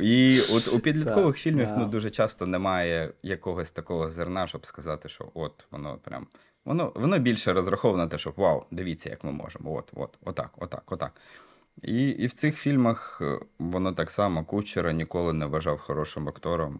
[0.00, 5.30] І от у підліткових фільмів ну, дуже часто немає якогось такого зерна, щоб сказати, що
[5.34, 6.26] от воно прям.
[6.64, 9.74] Воно, воно більше розраховано на те, що вау, дивіться, як ми можемо.
[9.74, 11.12] От, от, отак, отак, отак.
[11.82, 16.78] І, і в цих фільмах е, воно так само Кучера ніколи не вважав хорошим актором.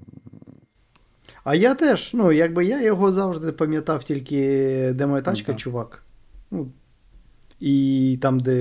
[1.44, 4.38] А я теж, ну, якби я його завжди пам'ятав тільки
[4.94, 5.58] де моя тачка, Мгм.
[5.58, 6.02] чувак.
[6.50, 6.68] Ну,
[7.60, 8.56] і там, де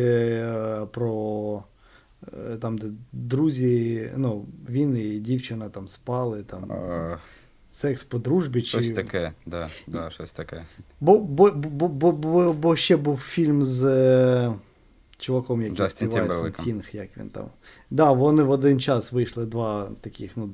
[0.81, 1.63] е, про.
[2.33, 7.17] е, Там, де друзі, ну, він і дівчина там спали, там Е,
[7.73, 8.61] секс по дружбі.
[8.61, 8.67] Чи...
[8.67, 10.65] щось таке, да, да, щось таке.
[10.99, 14.53] Бо, бо, бо, бо, бо, бо ще був фільм з е,
[15.17, 17.45] чуваком, який співає Сінг, як він там.
[17.89, 20.49] Да, вони в один час вийшли два таких, ну,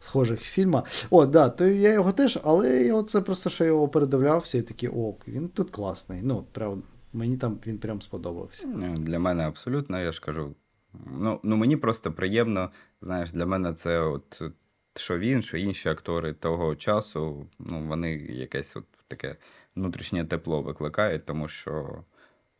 [0.00, 0.82] схожих фільма.
[1.10, 4.88] О, да, то я його теж, але я оце просто що його передивлявся і такий,
[4.88, 6.20] о, він тут класний.
[6.22, 8.66] Ну, прям, мені там він прям сподобався.
[8.66, 10.54] Ну, Для мене абсолютно, я ж кажу,
[11.20, 12.70] Ну, ну мені просто приємно,
[13.02, 14.42] знаєш, для мене це от
[14.98, 19.36] що він, що інші актори того часу, ну, вони якесь от таке
[19.76, 22.02] внутрішнє тепло викликають, тому що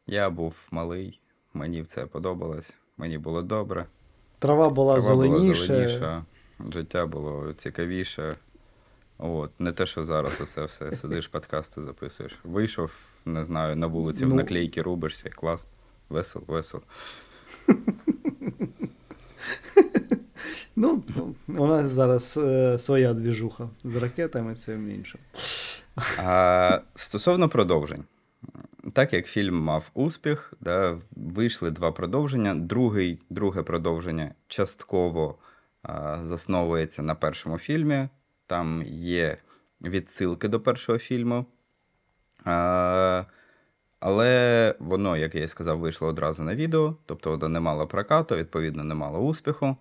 [0.06, 1.20] я був малий,
[1.54, 3.86] мені це подобалось, мені було добре.
[4.38, 5.38] Трава була Трава зеленіша.
[5.44, 6.24] була зеленіша,
[6.72, 8.36] життя було цікавіше.
[9.18, 12.38] От, не те, що зараз оце все сидиш, подкасти записуєш.
[12.44, 12.92] Вийшов,
[13.24, 14.34] не знаю, на вулиці в Ну.
[14.34, 15.66] наклейки рубишся, клас,
[16.08, 16.82] весело, весело.
[20.76, 21.02] Ну,
[21.48, 25.18] у нас зараз е, своя двіжуха з ракетами, це інше.
[26.18, 28.04] А, стосовно продовжень.
[28.92, 32.54] Так як фільм мав успіх, да, вийшли два продовження.
[32.54, 35.38] Другий, друге продовження частково
[35.82, 38.08] а, засновується на першому фільмі.
[38.46, 39.36] Там є
[39.82, 41.46] відсилки до першого фільму.
[42.44, 43.24] А,
[44.00, 48.36] але воно, як я і сказав, вийшло одразу на відео, тобто воно не мало прокату,
[48.36, 49.76] відповідно, не мало успіху.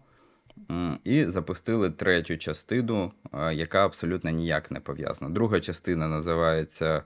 [1.04, 3.12] І запустили третю частину,
[3.52, 5.32] яка абсолютно ніяк не пов'язана.
[5.32, 7.04] Друга частина називається.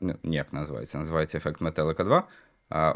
[0.00, 2.28] ну, Ніяк називається, називається Ефект Метелика 2.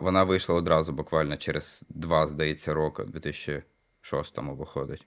[0.00, 5.06] Вона вийшла одразу буквально через два, здається, роки, у 2006 виходить.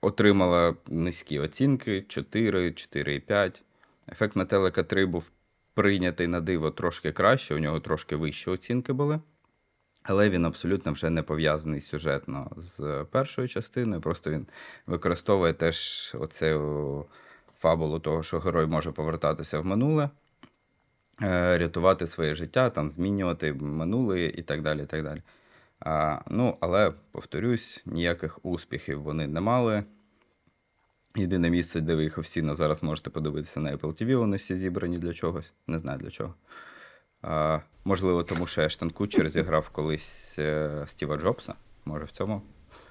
[0.00, 3.62] Отримала низькі оцінки 4, 4,5.
[4.08, 5.30] Ефект Метелика 3 був
[5.74, 9.20] прийнятий на диво трошки краще, у нього трошки вищі оцінки були.
[10.02, 14.00] Але він абсолютно вже не пов'язаний сюжетно з першою частиною.
[14.00, 14.46] Просто він
[14.86, 17.06] використовує теж оцю
[17.58, 20.10] фабулу того, що герой може повертатися в минуле,
[21.22, 24.82] е, рятувати своє життя, там, змінювати минуле і так далі.
[24.82, 25.22] І так далі.
[25.80, 29.84] А, ну, але, повторюсь, ніяких успіхів вони не мали.
[31.16, 34.98] Єдине місце, де ви їх офіційно зараз можете подивитися на Apple TV, вони всі зібрані
[34.98, 35.52] для чогось.
[35.66, 36.34] Не знаю для чого.
[37.22, 41.54] А, можливо, тому що Ештон Кучер зіграв колись е, Стіва Джобса.
[41.84, 42.42] Може, в цьому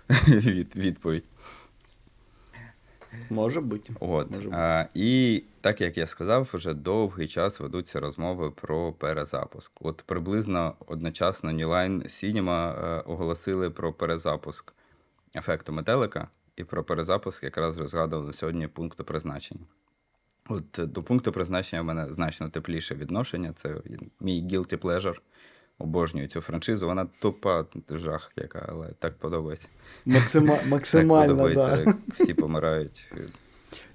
[0.27, 1.23] від, відповідь.
[3.29, 3.93] Може бути.
[3.99, 4.31] От.
[4.31, 4.55] Може бути.
[4.55, 9.71] А, і так як я сказав, вже довгий час ведуться розмови про перезапуск.
[9.81, 14.73] От приблизно одночасно Line Cinema е, оголосили про перезапуск
[15.35, 19.65] ефекту метелика і про перезапуск якраз розгадав на сьогодні пункту призначення.
[20.49, 23.53] От е, до пункту призначення в мене значно тепліше відношення.
[23.55, 23.75] Це
[24.19, 25.15] мій guilty pleasure.
[25.79, 26.87] Обожнюю цю франшизу.
[26.87, 29.67] Вона тупа жах, яка, але так подобається.
[30.05, 30.55] Максима...
[30.55, 31.85] Так Максимально, подобається, так.
[31.87, 33.11] як всі помирають.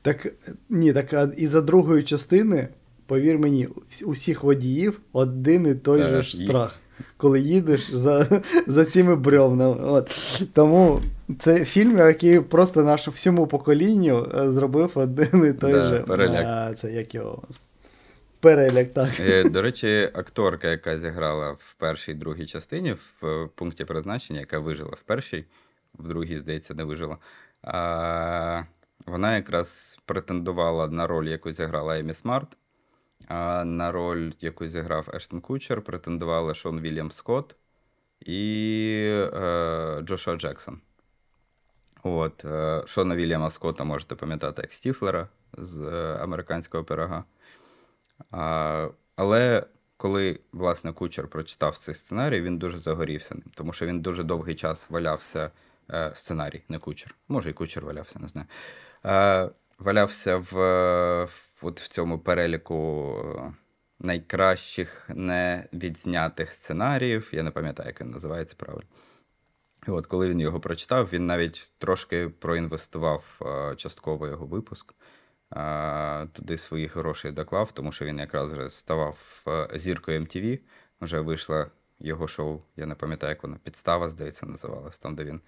[0.03, 0.35] Так,
[0.69, 2.69] ні, так а із-за другої частини,
[3.07, 3.69] повір мені,
[4.05, 6.79] у всіх водіїв один і той Так, же ж страх,
[7.17, 9.77] коли їдеш за, за цими бревнами.
[9.85, 10.11] От.
[10.53, 11.01] Тому
[11.39, 15.99] це фільм, який просто наш всьому поколінню е, зробив один і той Да, же.
[15.99, 16.45] переляк.
[16.47, 17.43] А, це як його.
[18.41, 19.21] Переляк, так.
[19.21, 24.59] Е, До речі, акторка, яка зіграла в першій другій частині, в е, пункті призначення, яка
[24.59, 25.45] вижила в першій,
[25.99, 27.17] в другій, здається, не вижила.
[27.63, 28.63] А,
[29.07, 32.49] вона якраз претендувала на роль, яку зіграла Емі Смарт,
[33.29, 37.57] а на роль, яку зіграв Ештон Кучер, претендували Шон Вільям Скотт
[38.21, 38.95] і
[39.35, 40.81] е, Джошуа Джексон.
[42.03, 47.25] От, е, Шона Вільяма Скотта можете пам'ятати як Стіфлера з е, американського пирога.
[48.31, 54.01] А, але коли власне кучер прочитав цей сценарій, він дуже загорівся ним, тому що він
[54.01, 55.51] дуже довгий час валявся.
[55.91, 57.15] Е, сценарій, не кучер.
[57.29, 58.47] Може, і кучер валявся, не знаю.
[59.83, 60.53] Валявся в,
[61.25, 63.53] в, от в цьому переліку е,
[63.99, 67.31] найкращих невідзнятих сценаріїв.
[67.33, 68.89] Я не пам'ятаю, як він називається правильно.
[69.89, 74.95] І от коли він його прочитав, він навіть трошки проінвестував е, частково його випуск.
[75.57, 80.61] Е, туди своїх грошей доклав, тому що він якраз вже ставав зіркою MTV.
[81.01, 81.67] Вже вийшло
[81.99, 85.41] його шоу, я не пам'ятаю, як воно, підстава, здається, називалась, там, де він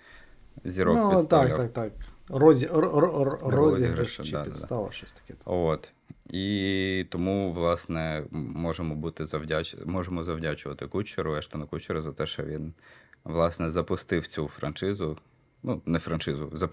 [0.64, 1.58] зірок ну, підставляв.
[1.58, 2.13] так, так, так.
[2.28, 2.66] Розі...
[2.66, 4.88] Розіграш, Розіграш чи да, да, да.
[4.90, 5.34] щось таке.
[5.44, 5.92] От.
[6.30, 9.76] І тому, власне, можемо бути завдяч...
[9.86, 12.74] можемо завдячувати кучеру, Ештону Кучеру за те, що він,
[13.24, 15.18] власне, запустив цю франшизу.
[15.62, 16.50] Ну, не франшизу.
[16.52, 16.68] За,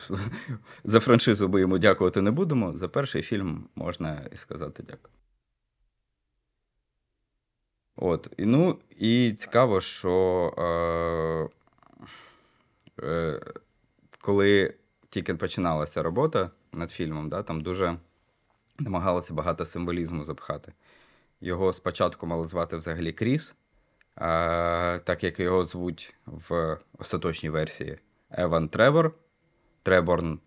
[0.83, 2.73] за франшизу ми йому дякувати не будемо.
[2.73, 5.13] За перший фільм можна і сказати дякую.
[7.95, 8.33] От.
[8.37, 11.49] І, ну, і цікаво, що е,
[13.07, 13.39] е,
[14.21, 14.73] коли
[15.11, 17.97] тільки починалася робота над фільмом, да, там дуже
[18.79, 20.73] намагалося багато символізму запхати.
[21.41, 23.55] Його спочатку мали звати взагалі Кріс,
[24.15, 27.97] а, так як його звуть в остаточній версії
[28.31, 29.13] Еван Тревор,
[29.83, 30.39] Треборн.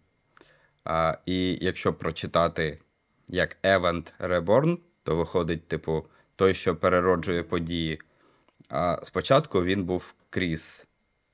[0.85, 2.79] А, і якщо прочитати
[3.29, 8.01] як Евант Реборн, то виходить, типу, той, що перероджує події.
[8.69, 10.87] А спочатку він був Кріс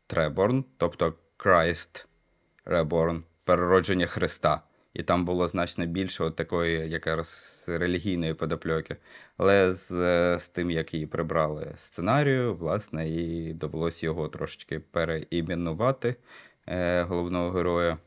[0.06, 2.06] Треборн, тобто Christ
[2.66, 4.62] Reborn, переродження Христа.
[4.94, 8.96] І там було значно більше от такої якраз релігійної подопльоки.
[9.36, 9.88] Але з,
[10.38, 16.16] з тим, як її прибрали сценарію, власне, і довелося його трошечки переіменувати
[16.66, 17.98] е, головного героя.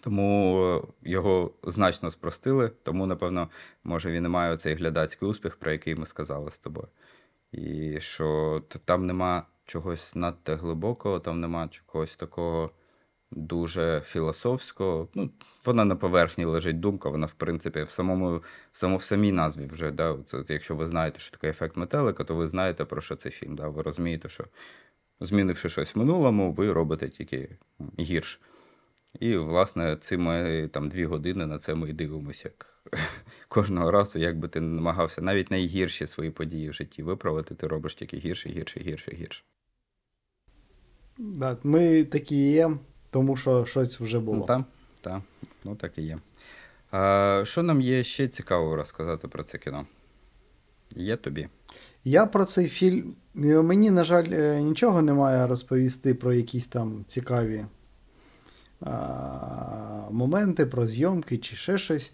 [0.00, 3.50] Тому його значно спростили, тому, напевно,
[3.84, 6.88] може він і має цей глядацький успіх, про який ми сказали з тобою.
[7.52, 12.70] І що там нема чогось надто глибокого, там нема чогось такого
[13.32, 15.08] дуже філософського.
[15.14, 15.30] Ну,
[15.64, 19.90] вона на поверхні лежить думка, вона, в принципі, в самому, само, в самій назві вже.
[19.90, 23.32] Да, це, якщо ви знаєте, що таке ефект метелика, то ви знаєте, про що цей
[23.32, 23.56] фільм.
[23.56, 23.68] Да?
[23.68, 24.44] Ви розумієте, що
[25.20, 27.48] змінивши щось в минулому, ви робите тільки
[27.98, 28.38] гірше.
[29.20, 32.82] І, власне, ці ми там дві години на це ми і дивимося, як
[33.48, 37.66] кожного разу, як би ти не намагався навіть найгірші свої події в житті виправити, ти
[37.66, 39.44] робиш тільки гірше, гірше, гірше, гірше.
[41.18, 42.70] Да, ми такі є,
[43.10, 44.36] тому що щось вже було.
[44.38, 44.62] Ну, так,
[45.00, 45.20] так,
[45.64, 46.18] ну так і є.
[46.90, 49.86] А, що нам є ще цікаво розказати про це кіно?
[50.96, 51.48] Є тобі?
[52.04, 53.14] Я про цей фільм.
[53.36, 57.64] е, Мені, на жаль, е, нічого немає розповісти про якісь там цікаві
[58.80, 58.90] а,
[60.10, 62.12] моменти, про зйомки чи ще щось.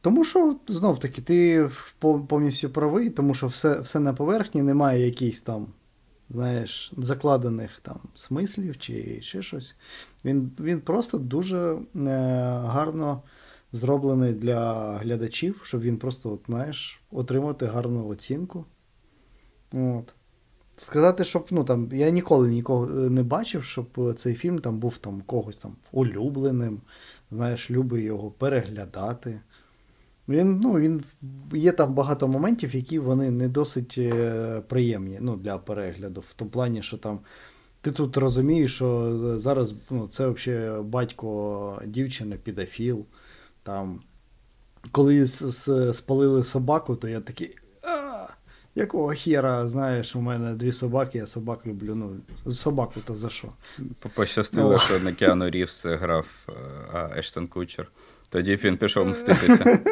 [0.00, 1.68] Тому що, знов таки, ти
[2.28, 5.66] повністю правий, тому що все, все на поверхні, немає якихось там,
[6.32, 9.76] знаєш, закладених там смислів чи ще щось.
[10.24, 11.78] Він, він просто дуже е,
[12.66, 13.22] гарно
[13.72, 18.64] зроблений для глядачів, щоб він просто, от, знаєш, отримати гарну оцінку.
[19.72, 20.14] От.
[20.76, 24.98] Сказати, щоб, ну там, я ніколи нікого е, не бачив, щоб цей фільм там був
[24.98, 26.80] там когось там улюбленим,
[27.30, 29.40] знаєш, любить його переглядати.
[30.28, 31.02] Він, ну, він
[31.52, 36.20] є там багато моментів, які вони не досить е, приємні ну, для перегляду.
[36.20, 37.20] В тому плані, що там
[37.80, 43.06] ти тут розумієш, що е, зараз ну, це взагалі батько дівчини, підофіл.
[43.62, 44.00] Там,
[44.92, 45.26] коли
[45.94, 47.56] спалили собаку, то я такий.
[47.82, 48.26] А,
[48.74, 51.94] якого хера, знаєш, у мене дві собаки, я собак люблю.
[51.94, 52.20] Ну,
[52.52, 53.48] собаку то за що?
[54.14, 54.78] Пощастило, Ну.
[54.78, 56.52] що не Кіану Рівс грав, е,
[56.92, 57.90] а Ештон Кучер.
[58.32, 59.78] Тоді він пішов мститися.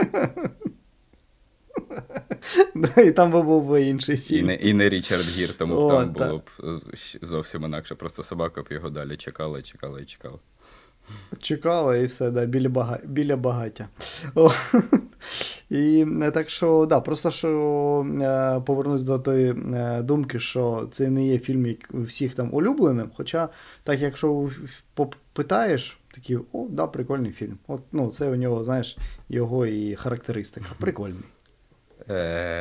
[2.75, 5.89] Да, І там би був би інший І не, і не Річард Гір, тому О,
[5.89, 6.27] там та.
[6.27, 7.95] було б е, зовсім інакше.
[7.95, 10.39] Просто собака б його далі чекала, чекала і чекала.
[11.39, 12.99] Чекала і все, да, біля, бага...
[13.05, 13.89] біля багаття.
[14.35, 14.51] О,
[15.71, 21.11] і е, так що, да, просто що е, повернусь до тої е, думки, що це
[21.11, 23.11] не є фільм як всіх там улюбленим.
[23.17, 23.49] Хоча,
[23.85, 24.51] так, якщо
[24.95, 27.59] попитаєш, такі, о, да, прикольний фільм.
[27.67, 30.67] От, ну, це у нього, знаєш, його і характеристика.
[30.79, 31.25] Прикольний.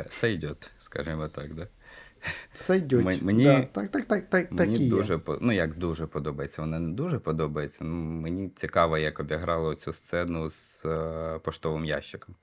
[0.10, 1.68] Сейдьот, скажімо так, да?
[2.54, 3.22] Сойдеть.
[3.22, 5.20] Мені- да, так, так, так, так, Мені так і дуже є.
[5.42, 6.62] ну як дуже подобається.
[6.62, 7.84] Вона не дуже подобається.
[7.84, 12.36] Ну, мені цікаво, як обіграли цю сцену з е, поштовим ящиком.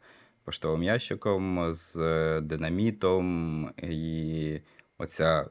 [0.44, 4.60] Поштовим ящиком, з е, динамітом, і
[4.98, 5.46] оця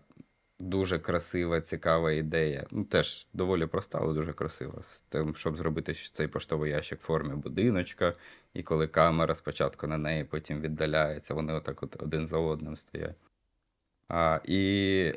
[0.59, 2.67] дуже красива, цікава ідея.
[2.71, 4.81] Ну, теж доволі проста, але дуже красива.
[4.81, 8.13] З тим, щоб зробити цей поштовий ящик в формі будиночка,
[8.53, 13.15] і коли камера спочатку на неї, потім віддаляється, вони отак от один за одним стоять.
[14.07, 15.13] А, і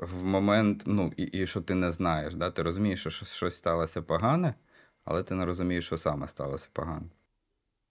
[0.00, 2.50] в момент, ну, і, і що ти не знаєш, да?
[2.50, 4.54] ти розумієш, що щось, сталося погане,
[5.04, 7.06] але ти не розумієш, що саме сталося погане.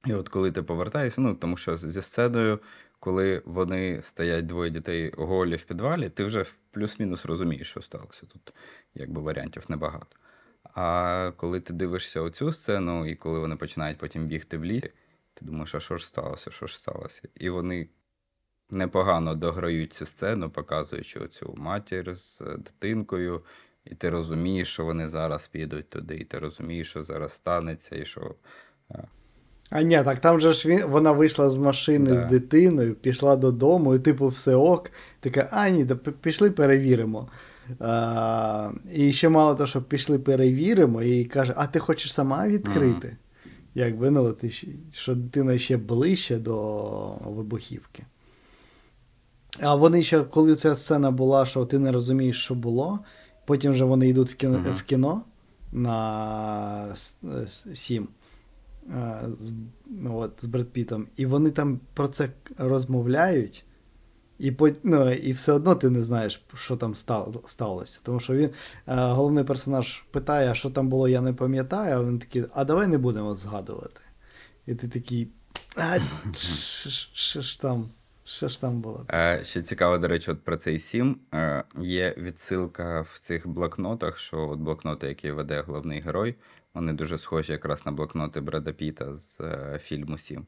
[0.05, 2.59] І от коли ти повертаєшся, ну тому що зі сценою,
[2.99, 8.25] коли вони стоять двоє дітей голі в підвалі, ти вже плюс-мінус розумієш, що сталося.
[8.25, 8.53] Тут
[8.95, 10.17] якби варіантів небагато.
[10.63, 14.91] А коли ти дивишся оцю сцену, і коли вони починають потім бігти в лісі,
[15.33, 17.21] ти думаєш, а що ж сталося, що ж сталося?
[17.35, 17.87] І вони
[18.69, 23.41] непогано дограють цю сцену, показуючи оцю матір з е, дитинкою,
[23.85, 28.05] і ти розумієш, що вони зараз підуть туди, і ти розумієш, що зараз станеться, і
[28.05, 28.35] що.
[29.69, 32.27] А ні, так там же ж він, вона вийшла з машини Да.
[32.27, 34.91] з дитиною, пішла додому, і типу все ок.
[35.19, 37.29] Така, а ні, да пішли перевіримо.
[37.79, 43.17] А, і ще мало того, що пішли перевіримо, і каже, а ти хочеш сама відкрити?
[43.75, 44.51] Якби, ну, ти,
[44.91, 48.05] що дитина ще ближче до вибухівки.
[49.61, 52.99] А вони ще, коли ця сцена була, що ти не розумієш, що було,
[53.45, 54.73] потім вже вони йдуть в кіно, Мгм.
[54.75, 55.21] в кіно
[55.71, 58.07] на с- с- сім
[58.89, 59.51] е, з,
[60.13, 63.65] от, з Бред Пітом, і вони там про це розмовляють,
[64.39, 66.95] і, по, ну, і все одно ти не знаєш, що там
[67.45, 67.99] сталося.
[68.03, 68.51] Тому що він, е,
[68.95, 72.87] головний персонаж питає, а що там було, я не пам'ятаю, а він такий, а давай
[72.87, 74.01] не будемо згадувати.
[74.67, 75.27] І ти такий.
[75.75, 75.97] А,
[77.13, 77.89] що ж там?
[78.25, 79.05] Що ж там було?
[79.13, 81.19] Е, Ще цікаво, до речі, от про цей сім.
[81.33, 86.35] Е, Є відсилка в цих блокнотах, що от блокноти, які веде головний герой,
[86.73, 90.45] вони дуже схожі якраз на блокноти Бреда Піта з е, фільму Сім.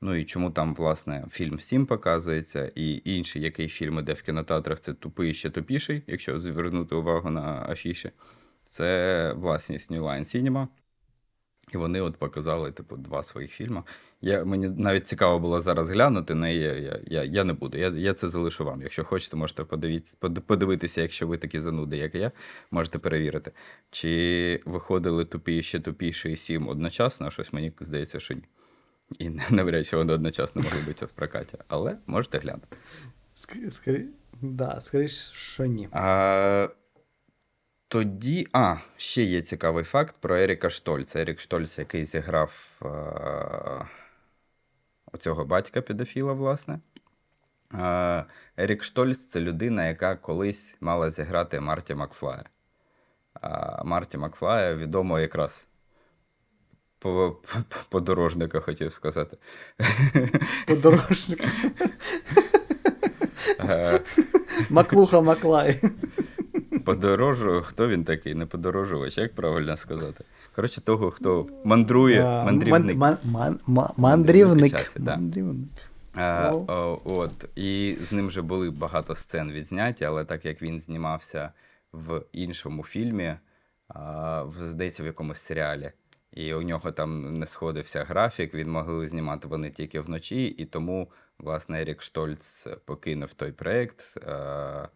[0.00, 4.80] Ну і чому там, власне, фільм Сім показується, і інший, який фільм іде в кінотеатрах,
[4.80, 8.10] це тупий ще тупіший, якщо звернути увагу на афіші.
[8.64, 10.68] Це власність New Line Cinema.
[11.72, 13.82] І вони от показали, типу, два своїх фільми.
[14.22, 17.78] Я, мені навіть цікаво було зараз глянути, але я, я, я, я не буду.
[17.78, 18.82] Я, я це залишу вам.
[18.82, 20.16] Якщо хочете, можете подивіться,
[20.46, 22.32] подивитися, якщо ви такі зануди, як я,
[22.70, 23.52] можете перевірити.
[23.90, 28.44] Чи виходили тупі ще тупіші сім одночасно, а щось мені здається, що ні.
[29.18, 31.58] І навряд чи вони одночасно могли бути в прокаті.
[31.68, 32.76] Але можете глянути.
[33.36, 34.06] Ск- скорі...
[34.42, 35.88] Да, скоріш, що ні.
[35.92, 36.68] А,
[37.90, 41.20] тоді, а, ще є цікавий факт про Еріка Штольца.
[41.20, 43.84] Ерік Штольц, який зіграв а,
[45.12, 46.80] оцього батька педофіла, власне.
[47.70, 48.24] А,
[48.56, 52.44] Ерік Штольц це людина, яка колись мала зіграти Марті Макфлая.
[53.40, 55.68] А Марті Макфлая відомо якраз
[56.98, 59.36] по, по, подорожника, хотів сказати.
[60.66, 61.44] Подорожник.
[63.60, 64.00] Е,
[64.70, 65.80] Маклуха Маклай.
[66.84, 68.34] Подорожу, хто він такий?
[68.34, 70.24] Не подорожувач, як правильно сказати?
[70.56, 72.96] Коротше, того, хто мандрує, А, мандрівник.
[72.96, 74.92] ман- ман- ман- Мандрівник.
[74.96, 75.16] да.
[75.16, 75.68] Мандрівник.
[76.16, 77.00] Е, О.
[77.04, 81.52] от, і з ним вже були багато сцен відзняті, але так як він знімався
[81.92, 83.34] в іншому фільмі,
[83.88, 85.92] а, в, здається, в якомусь серіалі,
[86.32, 91.08] і у нього там не сходився графік, він могли знімати вони тільки вночі, і тому,
[91.38, 94.16] власне, Ерік Штольц покинув той проєкт.
[94.28, 94.88] Е,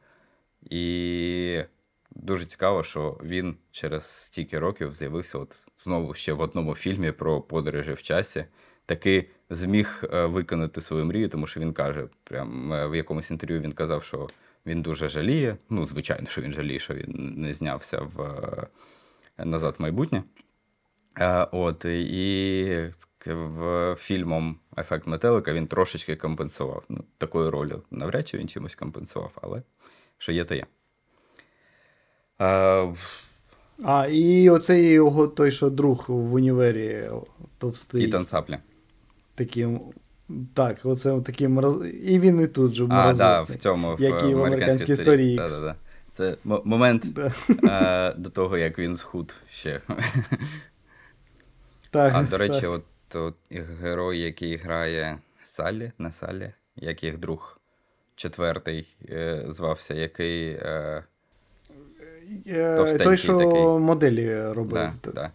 [0.70, 1.62] і
[2.10, 7.40] дуже цікаво, що він через стільки років з'явився от знову ще в одному фільмі про
[7.40, 8.44] подорожі в часі.
[8.86, 13.60] Таки зміг е, виконати свою мрію, тому що він каже, прям е, в якомусь інтерв'ю
[13.60, 14.28] він казав, що
[14.66, 15.56] він дуже жаліє.
[15.70, 18.22] Ну, звичайно, що він жаліє, що він не знявся в
[19.38, 20.22] е, назад в майбутнє.
[21.52, 22.90] От, і
[23.26, 26.84] в фільмом Ефект метелика він трошечки компенсував.
[26.88, 29.62] Ну, такою ролью навряд чи він чимось компенсував, але
[30.18, 30.66] що є, то є.
[32.40, 32.94] Е,
[33.84, 37.08] А, і оцей його той, що друг в універі
[37.58, 38.04] товстий.
[38.04, 38.58] Ітан Саплі.
[39.34, 39.80] Таким.
[40.54, 41.86] Так, оце таким роз...
[42.02, 45.36] І він і тут же А, да, в цьому в Як і в американській історії
[45.36, 45.74] Да, да, да.
[46.10, 47.32] Це м- момент Да.
[47.64, 49.80] е, до того, як він схуд ще.
[51.90, 52.70] Так, А до речі, так.
[52.70, 53.34] от, от
[53.80, 57.60] герой, який грає Саллі, не Саллі, як їх друг
[58.14, 60.50] четвертий е, звався, який.
[60.50, 61.04] Е,
[62.46, 63.62] Е, товстенький той, що такий.
[63.62, 64.92] моделі робив.
[65.04, 65.30] да, да.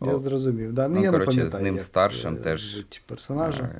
[0.00, 0.72] Я О, зрозумів.
[0.72, 0.88] Да.
[0.88, 3.70] Ну, Ну, я коротше, не з ним старшим теж, персонажа.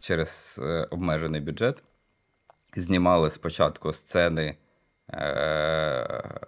[0.00, 0.60] Через
[0.90, 1.82] обмежений бюджет
[2.76, 4.56] знімали спочатку сцени
[5.10, 6.40] е,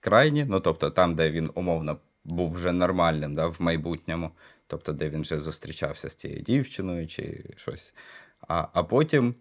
[0.00, 4.30] крайні, ну тобто там, де він умовно був вже нормальним да, в майбутньому,
[4.66, 7.94] тобто де він вже зустрічався з тією дівчиною чи щось.
[8.48, 9.34] А, а потім,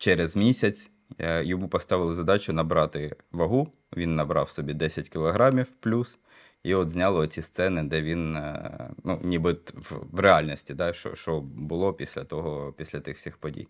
[0.00, 3.72] через місяць, е, йому поставили задачу набрати вагу.
[3.96, 6.18] Він набрав собі 10 кілограмів плюс.
[6.62, 11.14] І от зняли ці сцени, де він, е, ну, ніби в, в реальності, да, що,
[11.14, 13.68] що було після того, після тих всіх подій.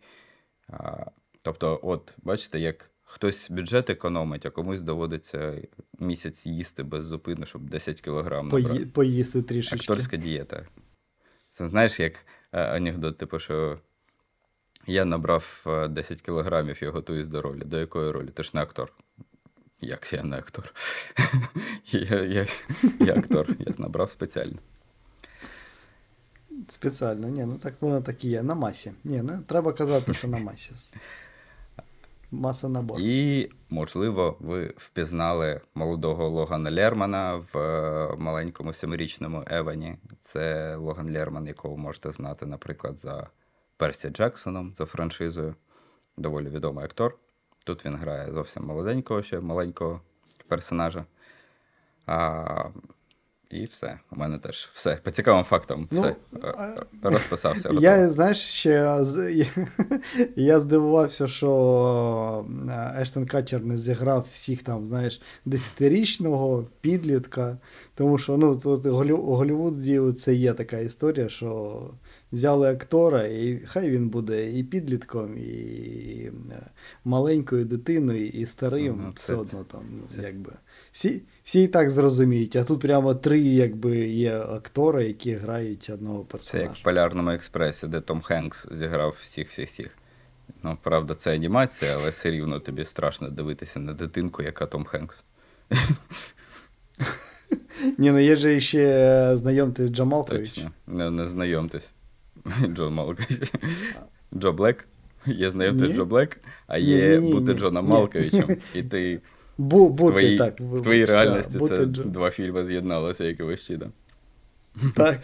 [0.69, 1.05] А,
[1.43, 5.63] тобто, от, бачите, як хтось бюджет економить, а комусь доводиться
[5.99, 8.69] місяць їсти без зупину, щоб 10 кілограм набрати.
[8.69, 8.87] Пої...
[8.87, 9.77] Поїсти трішечки.
[9.77, 10.67] Акторська дієта.
[11.51, 13.79] Це знаєш, як е, анекдот, типу, що
[14.87, 17.63] я набрав е, 10 кілограмів і готуюсь до ролі.
[17.65, 18.29] До якої ролі?
[18.29, 18.93] Ти ж не актор.
[19.81, 20.75] Як я не актор?
[21.87, 22.47] я, я,
[23.01, 24.59] я актор, я набрав спеціально.
[26.69, 28.43] Спеціально, ні, ну так воно так і є.
[28.43, 28.93] На масі.
[29.05, 30.73] Ні, ну треба казати, що на масі.
[32.31, 33.01] Маса набор.
[33.01, 39.97] І, можливо, ви впізнали молодого Логана Лермана в е, маленькому семирічному Евані.
[40.21, 43.27] Це Логан Лерман, якого можете знати, наприклад, за
[43.81, 45.55] Персі Джексоном, за франшизою.
[46.17, 47.19] Доволі відомий актор.
[47.67, 50.01] Тут він грає зовсім молоденького ще, маленького
[50.49, 51.05] персонажа.
[52.07, 52.65] А,
[53.51, 53.99] і все.
[54.11, 54.97] У мене теж все.
[54.97, 56.17] По цікавим фактам, Ну, все.
[56.45, 57.69] Е, Розписався.
[57.73, 58.13] Я, готово.
[58.15, 59.47] знаєш, ще я,
[60.37, 67.59] я здивувався, що е, Ештон Катчер не зіграв всіх там, знаєш, десятирічного підлітка.
[67.95, 71.81] Тому що ну, тут у Голлівуді це є така історія, що
[72.33, 76.71] взяли актора, і хай він буде і підлітком, і е,
[77.05, 80.53] маленькою дитиною, і старим, Ага, все це- одно там, це- якби.
[80.93, 86.27] Всі, всі і так зрозуміють, а тут прямо три якби, є актори, які грають одного
[86.41, 89.97] Це як в полярному експресі, де Том Хенкс зіграв всіх всіх всіх.
[90.63, 95.25] Ну, правда, це анімація, але все рівно тобі страшно дивитися на дитинку, яка Том Хенкс.
[97.99, 100.49] Ні, ну є же ще знайомтесь з Джамалкович.
[100.53, 100.71] Точно.
[100.87, 101.91] Не, не знайомтесь.
[102.75, 103.53] Джон Малкович.
[104.35, 104.89] Джо Блек.
[105.27, 105.95] Є знайомтесь Ні.
[105.95, 107.59] Джо Блек, а є ні, ні, бути ні.
[107.59, 109.21] Джоном Малковичем, і ти
[109.59, 110.61] Бу, в бути твоїй, так.
[110.61, 113.93] в твоїй реальності бути це Джо- два фільми з'єдналися якимось чином.
[114.95, 115.21] Так.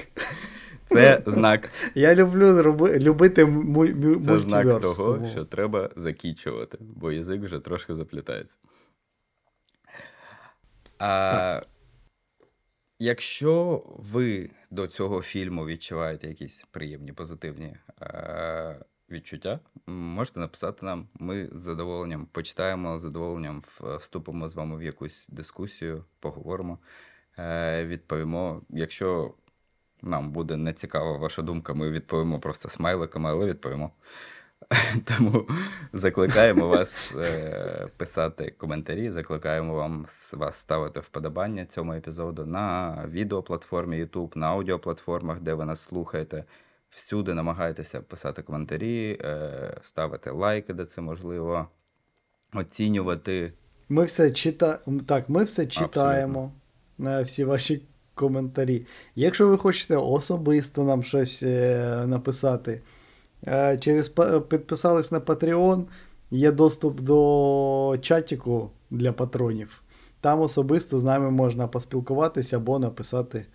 [0.87, 6.79] Це знак, Я люблю роби, любити му, мю, це знак того, тому- що треба закінчувати,
[6.81, 8.57] бо язик вже трошки заплітається.
[10.99, 11.61] А,
[12.99, 21.09] якщо ви до цього фільму відчуваєте якісь приємні, позитивні е, відчуття, можете написати нам.
[21.14, 23.62] Ми з задоволенням почитаємо, з задоволенням
[23.99, 26.78] вступимо з вами в якусь дискусію, поговоримо,
[27.38, 28.62] е, відповімо.
[28.68, 29.34] Якщо
[30.03, 33.92] нам буде нецікава ваша думка, ми відповімо просто смайликами, але відповімо.
[35.05, 35.47] Тому
[35.93, 44.37] закликаємо вас е, писати коментарі, закликаємо вам вас ставити вподобання цьому епізоду на відеоплатформі YouTube,
[44.37, 46.45] на аудіоплатформах, де ви нас слухаєте.
[46.91, 51.69] Всюди намагайтеся писати коментарі, е, ставити лайки, де це можливо,
[52.55, 53.53] оцінювати.
[53.89, 54.79] Ми все чита...
[55.07, 56.53] Так, ми все читаємо
[56.99, 57.83] на всі ваші
[58.15, 58.87] коментарі.
[59.15, 62.81] Якщо ви хочете особисто нам щось е, написати, е,
[63.80, 64.09] через
[64.49, 65.84] підписались на Patreon,
[66.30, 69.82] є доступ до чатіку для патронів.
[70.20, 73.47] Там особисто з нами можна поспілкуватися або написати,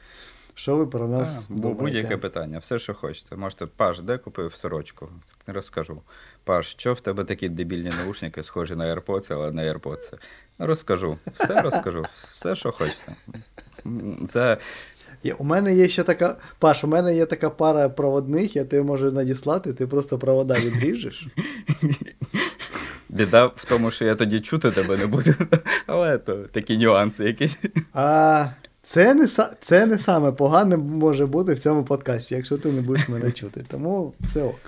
[0.54, 1.82] що ви про нас Та, бу- думаєте.
[1.84, 3.36] будь-яке питання, все, що хочете.
[3.36, 5.10] Можете, Паш, де купив сорочку?
[5.48, 6.02] Розкажу.
[6.44, 10.14] Паш, що в тебе такі дебільні наушники, схожі на AirPods, але не AirPods?
[10.60, 11.18] Розкажу.
[11.34, 13.16] Все розкажу, все, що хочете.
[14.30, 14.58] Це
[15.38, 16.38] У мене є ще така.
[16.60, 21.28] Паш, у мене є така пара проводних, я тобі можу надіслати, ти просто провода відріжеш.
[23.10, 25.34] біда в тому, що я тоді чути тебе не буду.
[25.88, 27.60] Але то такі нюанси якісь.
[27.94, 28.48] А
[28.84, 29.28] це не,
[29.62, 33.66] це не саме погане може бути в цьому подкасті, якщо ти не будеш мене чути.
[33.68, 34.60] Тому все ок.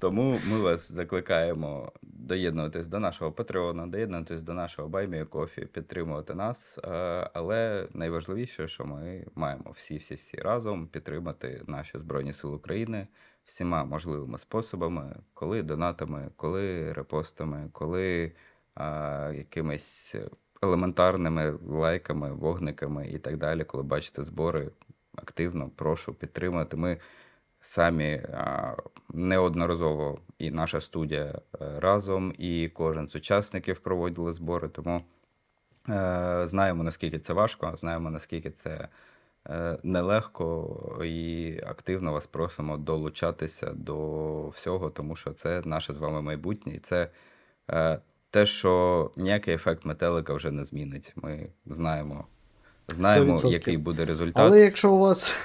[0.00, 6.34] Е, Тому ми вас закликаємо доєднуватись до нашого Патреону, доєднуватись до нашого Баймія Кофі, підтримувати
[6.34, 6.78] нас.
[6.78, 13.06] Е, Але найважливіше, що ми маємо всі-всі-всі разом підтримати наші Збройні Сили України
[13.44, 18.32] всіма можливими способами, коли донатами, коли репостами, коли
[18.74, 20.16] а, якимись
[20.62, 24.70] елементарними лайками, вогниками і так далі, коли бачите збори
[25.16, 26.76] активно, прошу підтримати.
[26.76, 26.98] Ми
[27.60, 28.22] самі
[29.14, 34.68] неодноразово і наша студія е, разом, і кожен з учасників проводили збори.
[34.68, 35.02] Тому
[35.88, 38.88] е, знаємо, наскільки це важко, знаємо, наскільки це
[39.48, 46.22] е, нелегко, і активно вас просимо долучатися до всього, тому що це наше з вами
[46.22, 47.08] майбутнє, і це
[48.30, 51.12] те, що ніякий ефект метелика вже не змінить.
[51.16, 52.24] Ми знаємо.
[52.88, 53.50] Знаємо, 100%.
[53.50, 55.40] який буде результат, Але якщо у вас.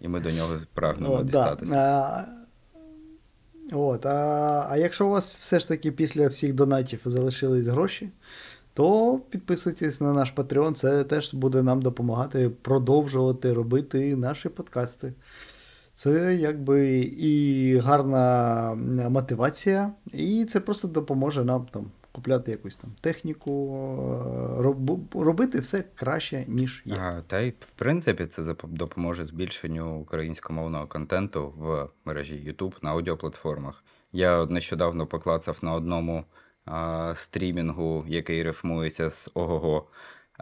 [0.00, 1.74] І ми до нього прагнемо О, да, дістатися.
[1.76, 2.24] а,
[3.72, 8.10] от, а, а якщо у вас все ж таки після всіх донатів залишились гроші,
[8.74, 15.12] то підписуйтесь на наш Patreon, це теж буде нам допомагати продовжувати робити наші подкасти.
[15.94, 18.74] Це якби і гарна
[19.10, 23.50] мотивація, і це просто допоможе нам там купляти якусь там техніку,
[24.58, 26.94] е, роб- робити все краще, ніж є.
[26.94, 33.84] А, та й в принципі це допоможе збільшенню українськомовного контенту в мережі YouTube на аудіоплатформах.
[34.12, 36.24] Я нещодавно поклацав на одному
[36.64, 39.86] а, стрімінгу, який рифмується з ого-го.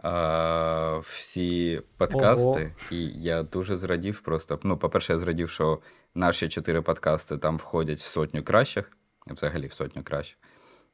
[0.03, 2.61] А, всі подкасти, Ого.
[2.91, 4.59] і я дуже зрадів просто.
[4.63, 5.79] Ну, по-перше, я зрадів, що
[6.15, 8.91] наші чотири подкасти там входять в сотню кращих,
[9.27, 10.37] взагалі в сотню кращих.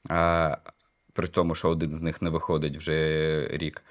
[0.10, 0.58] А,
[1.14, 3.84] при тому, що один з них не виходить вже рік.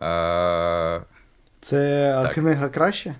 [0.00, 1.00] А,
[1.60, 2.32] Це Так.
[2.34, 3.14] книга краще?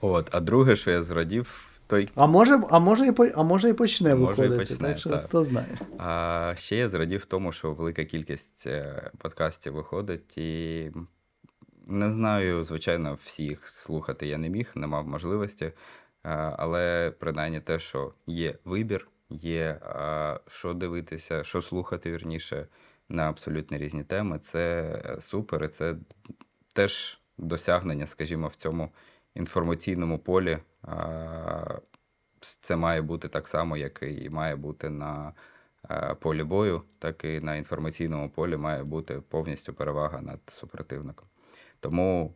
[0.00, 2.08] от, а друге, що я зрадів, той.
[2.14, 5.10] А може, а може, і, а може і почне Може, і виходити, почне, так що
[5.10, 5.24] так.
[5.24, 5.66] хто знає.
[5.98, 10.90] А ще я зрадів тому, що велика кількість е, подкастів виходить, і
[11.86, 15.72] не знаю, звичайно, всіх слухати я не міг, не мав можливості.
[16.56, 19.80] Але принаймні те, що є вибір, є
[20.48, 22.66] що дивитися, що слухати вірніше
[23.08, 25.64] на абсолютно різні теми, це е, супер.
[25.64, 25.96] І це
[26.74, 28.92] теж досягнення, скажімо, в цьому
[29.34, 30.58] інформаційному полі.
[32.40, 35.32] Це має бути так само, як і має бути на
[35.90, 41.28] е, полі бою, так і на інформаційному полі має бути повністю перевага над супротивником.
[41.80, 42.34] Тому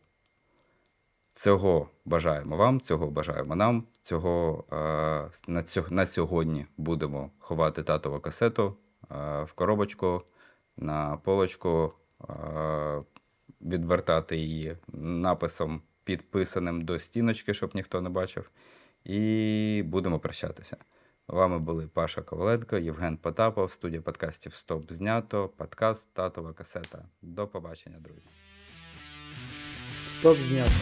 [1.36, 3.84] Цього бажаємо вам, цього бажаємо нам.
[4.02, 4.76] Цього е,
[5.48, 8.76] на, на сьогодні будемо ховати татову касету
[9.10, 10.22] е, в коробочку
[10.76, 11.92] на полочку,
[12.30, 13.02] е,
[13.60, 18.50] відвертати її написом підписаним до стіночки, щоб ніхто не бачив.
[19.04, 20.76] І будемо прощатися.
[21.28, 27.04] Вами були Паша Коваленко, Євген Потапов, студія подкастів Стоп знято, подкаст Татова касета.
[27.22, 28.28] До побачення, друзі.
[30.08, 30.72] Стоп знято.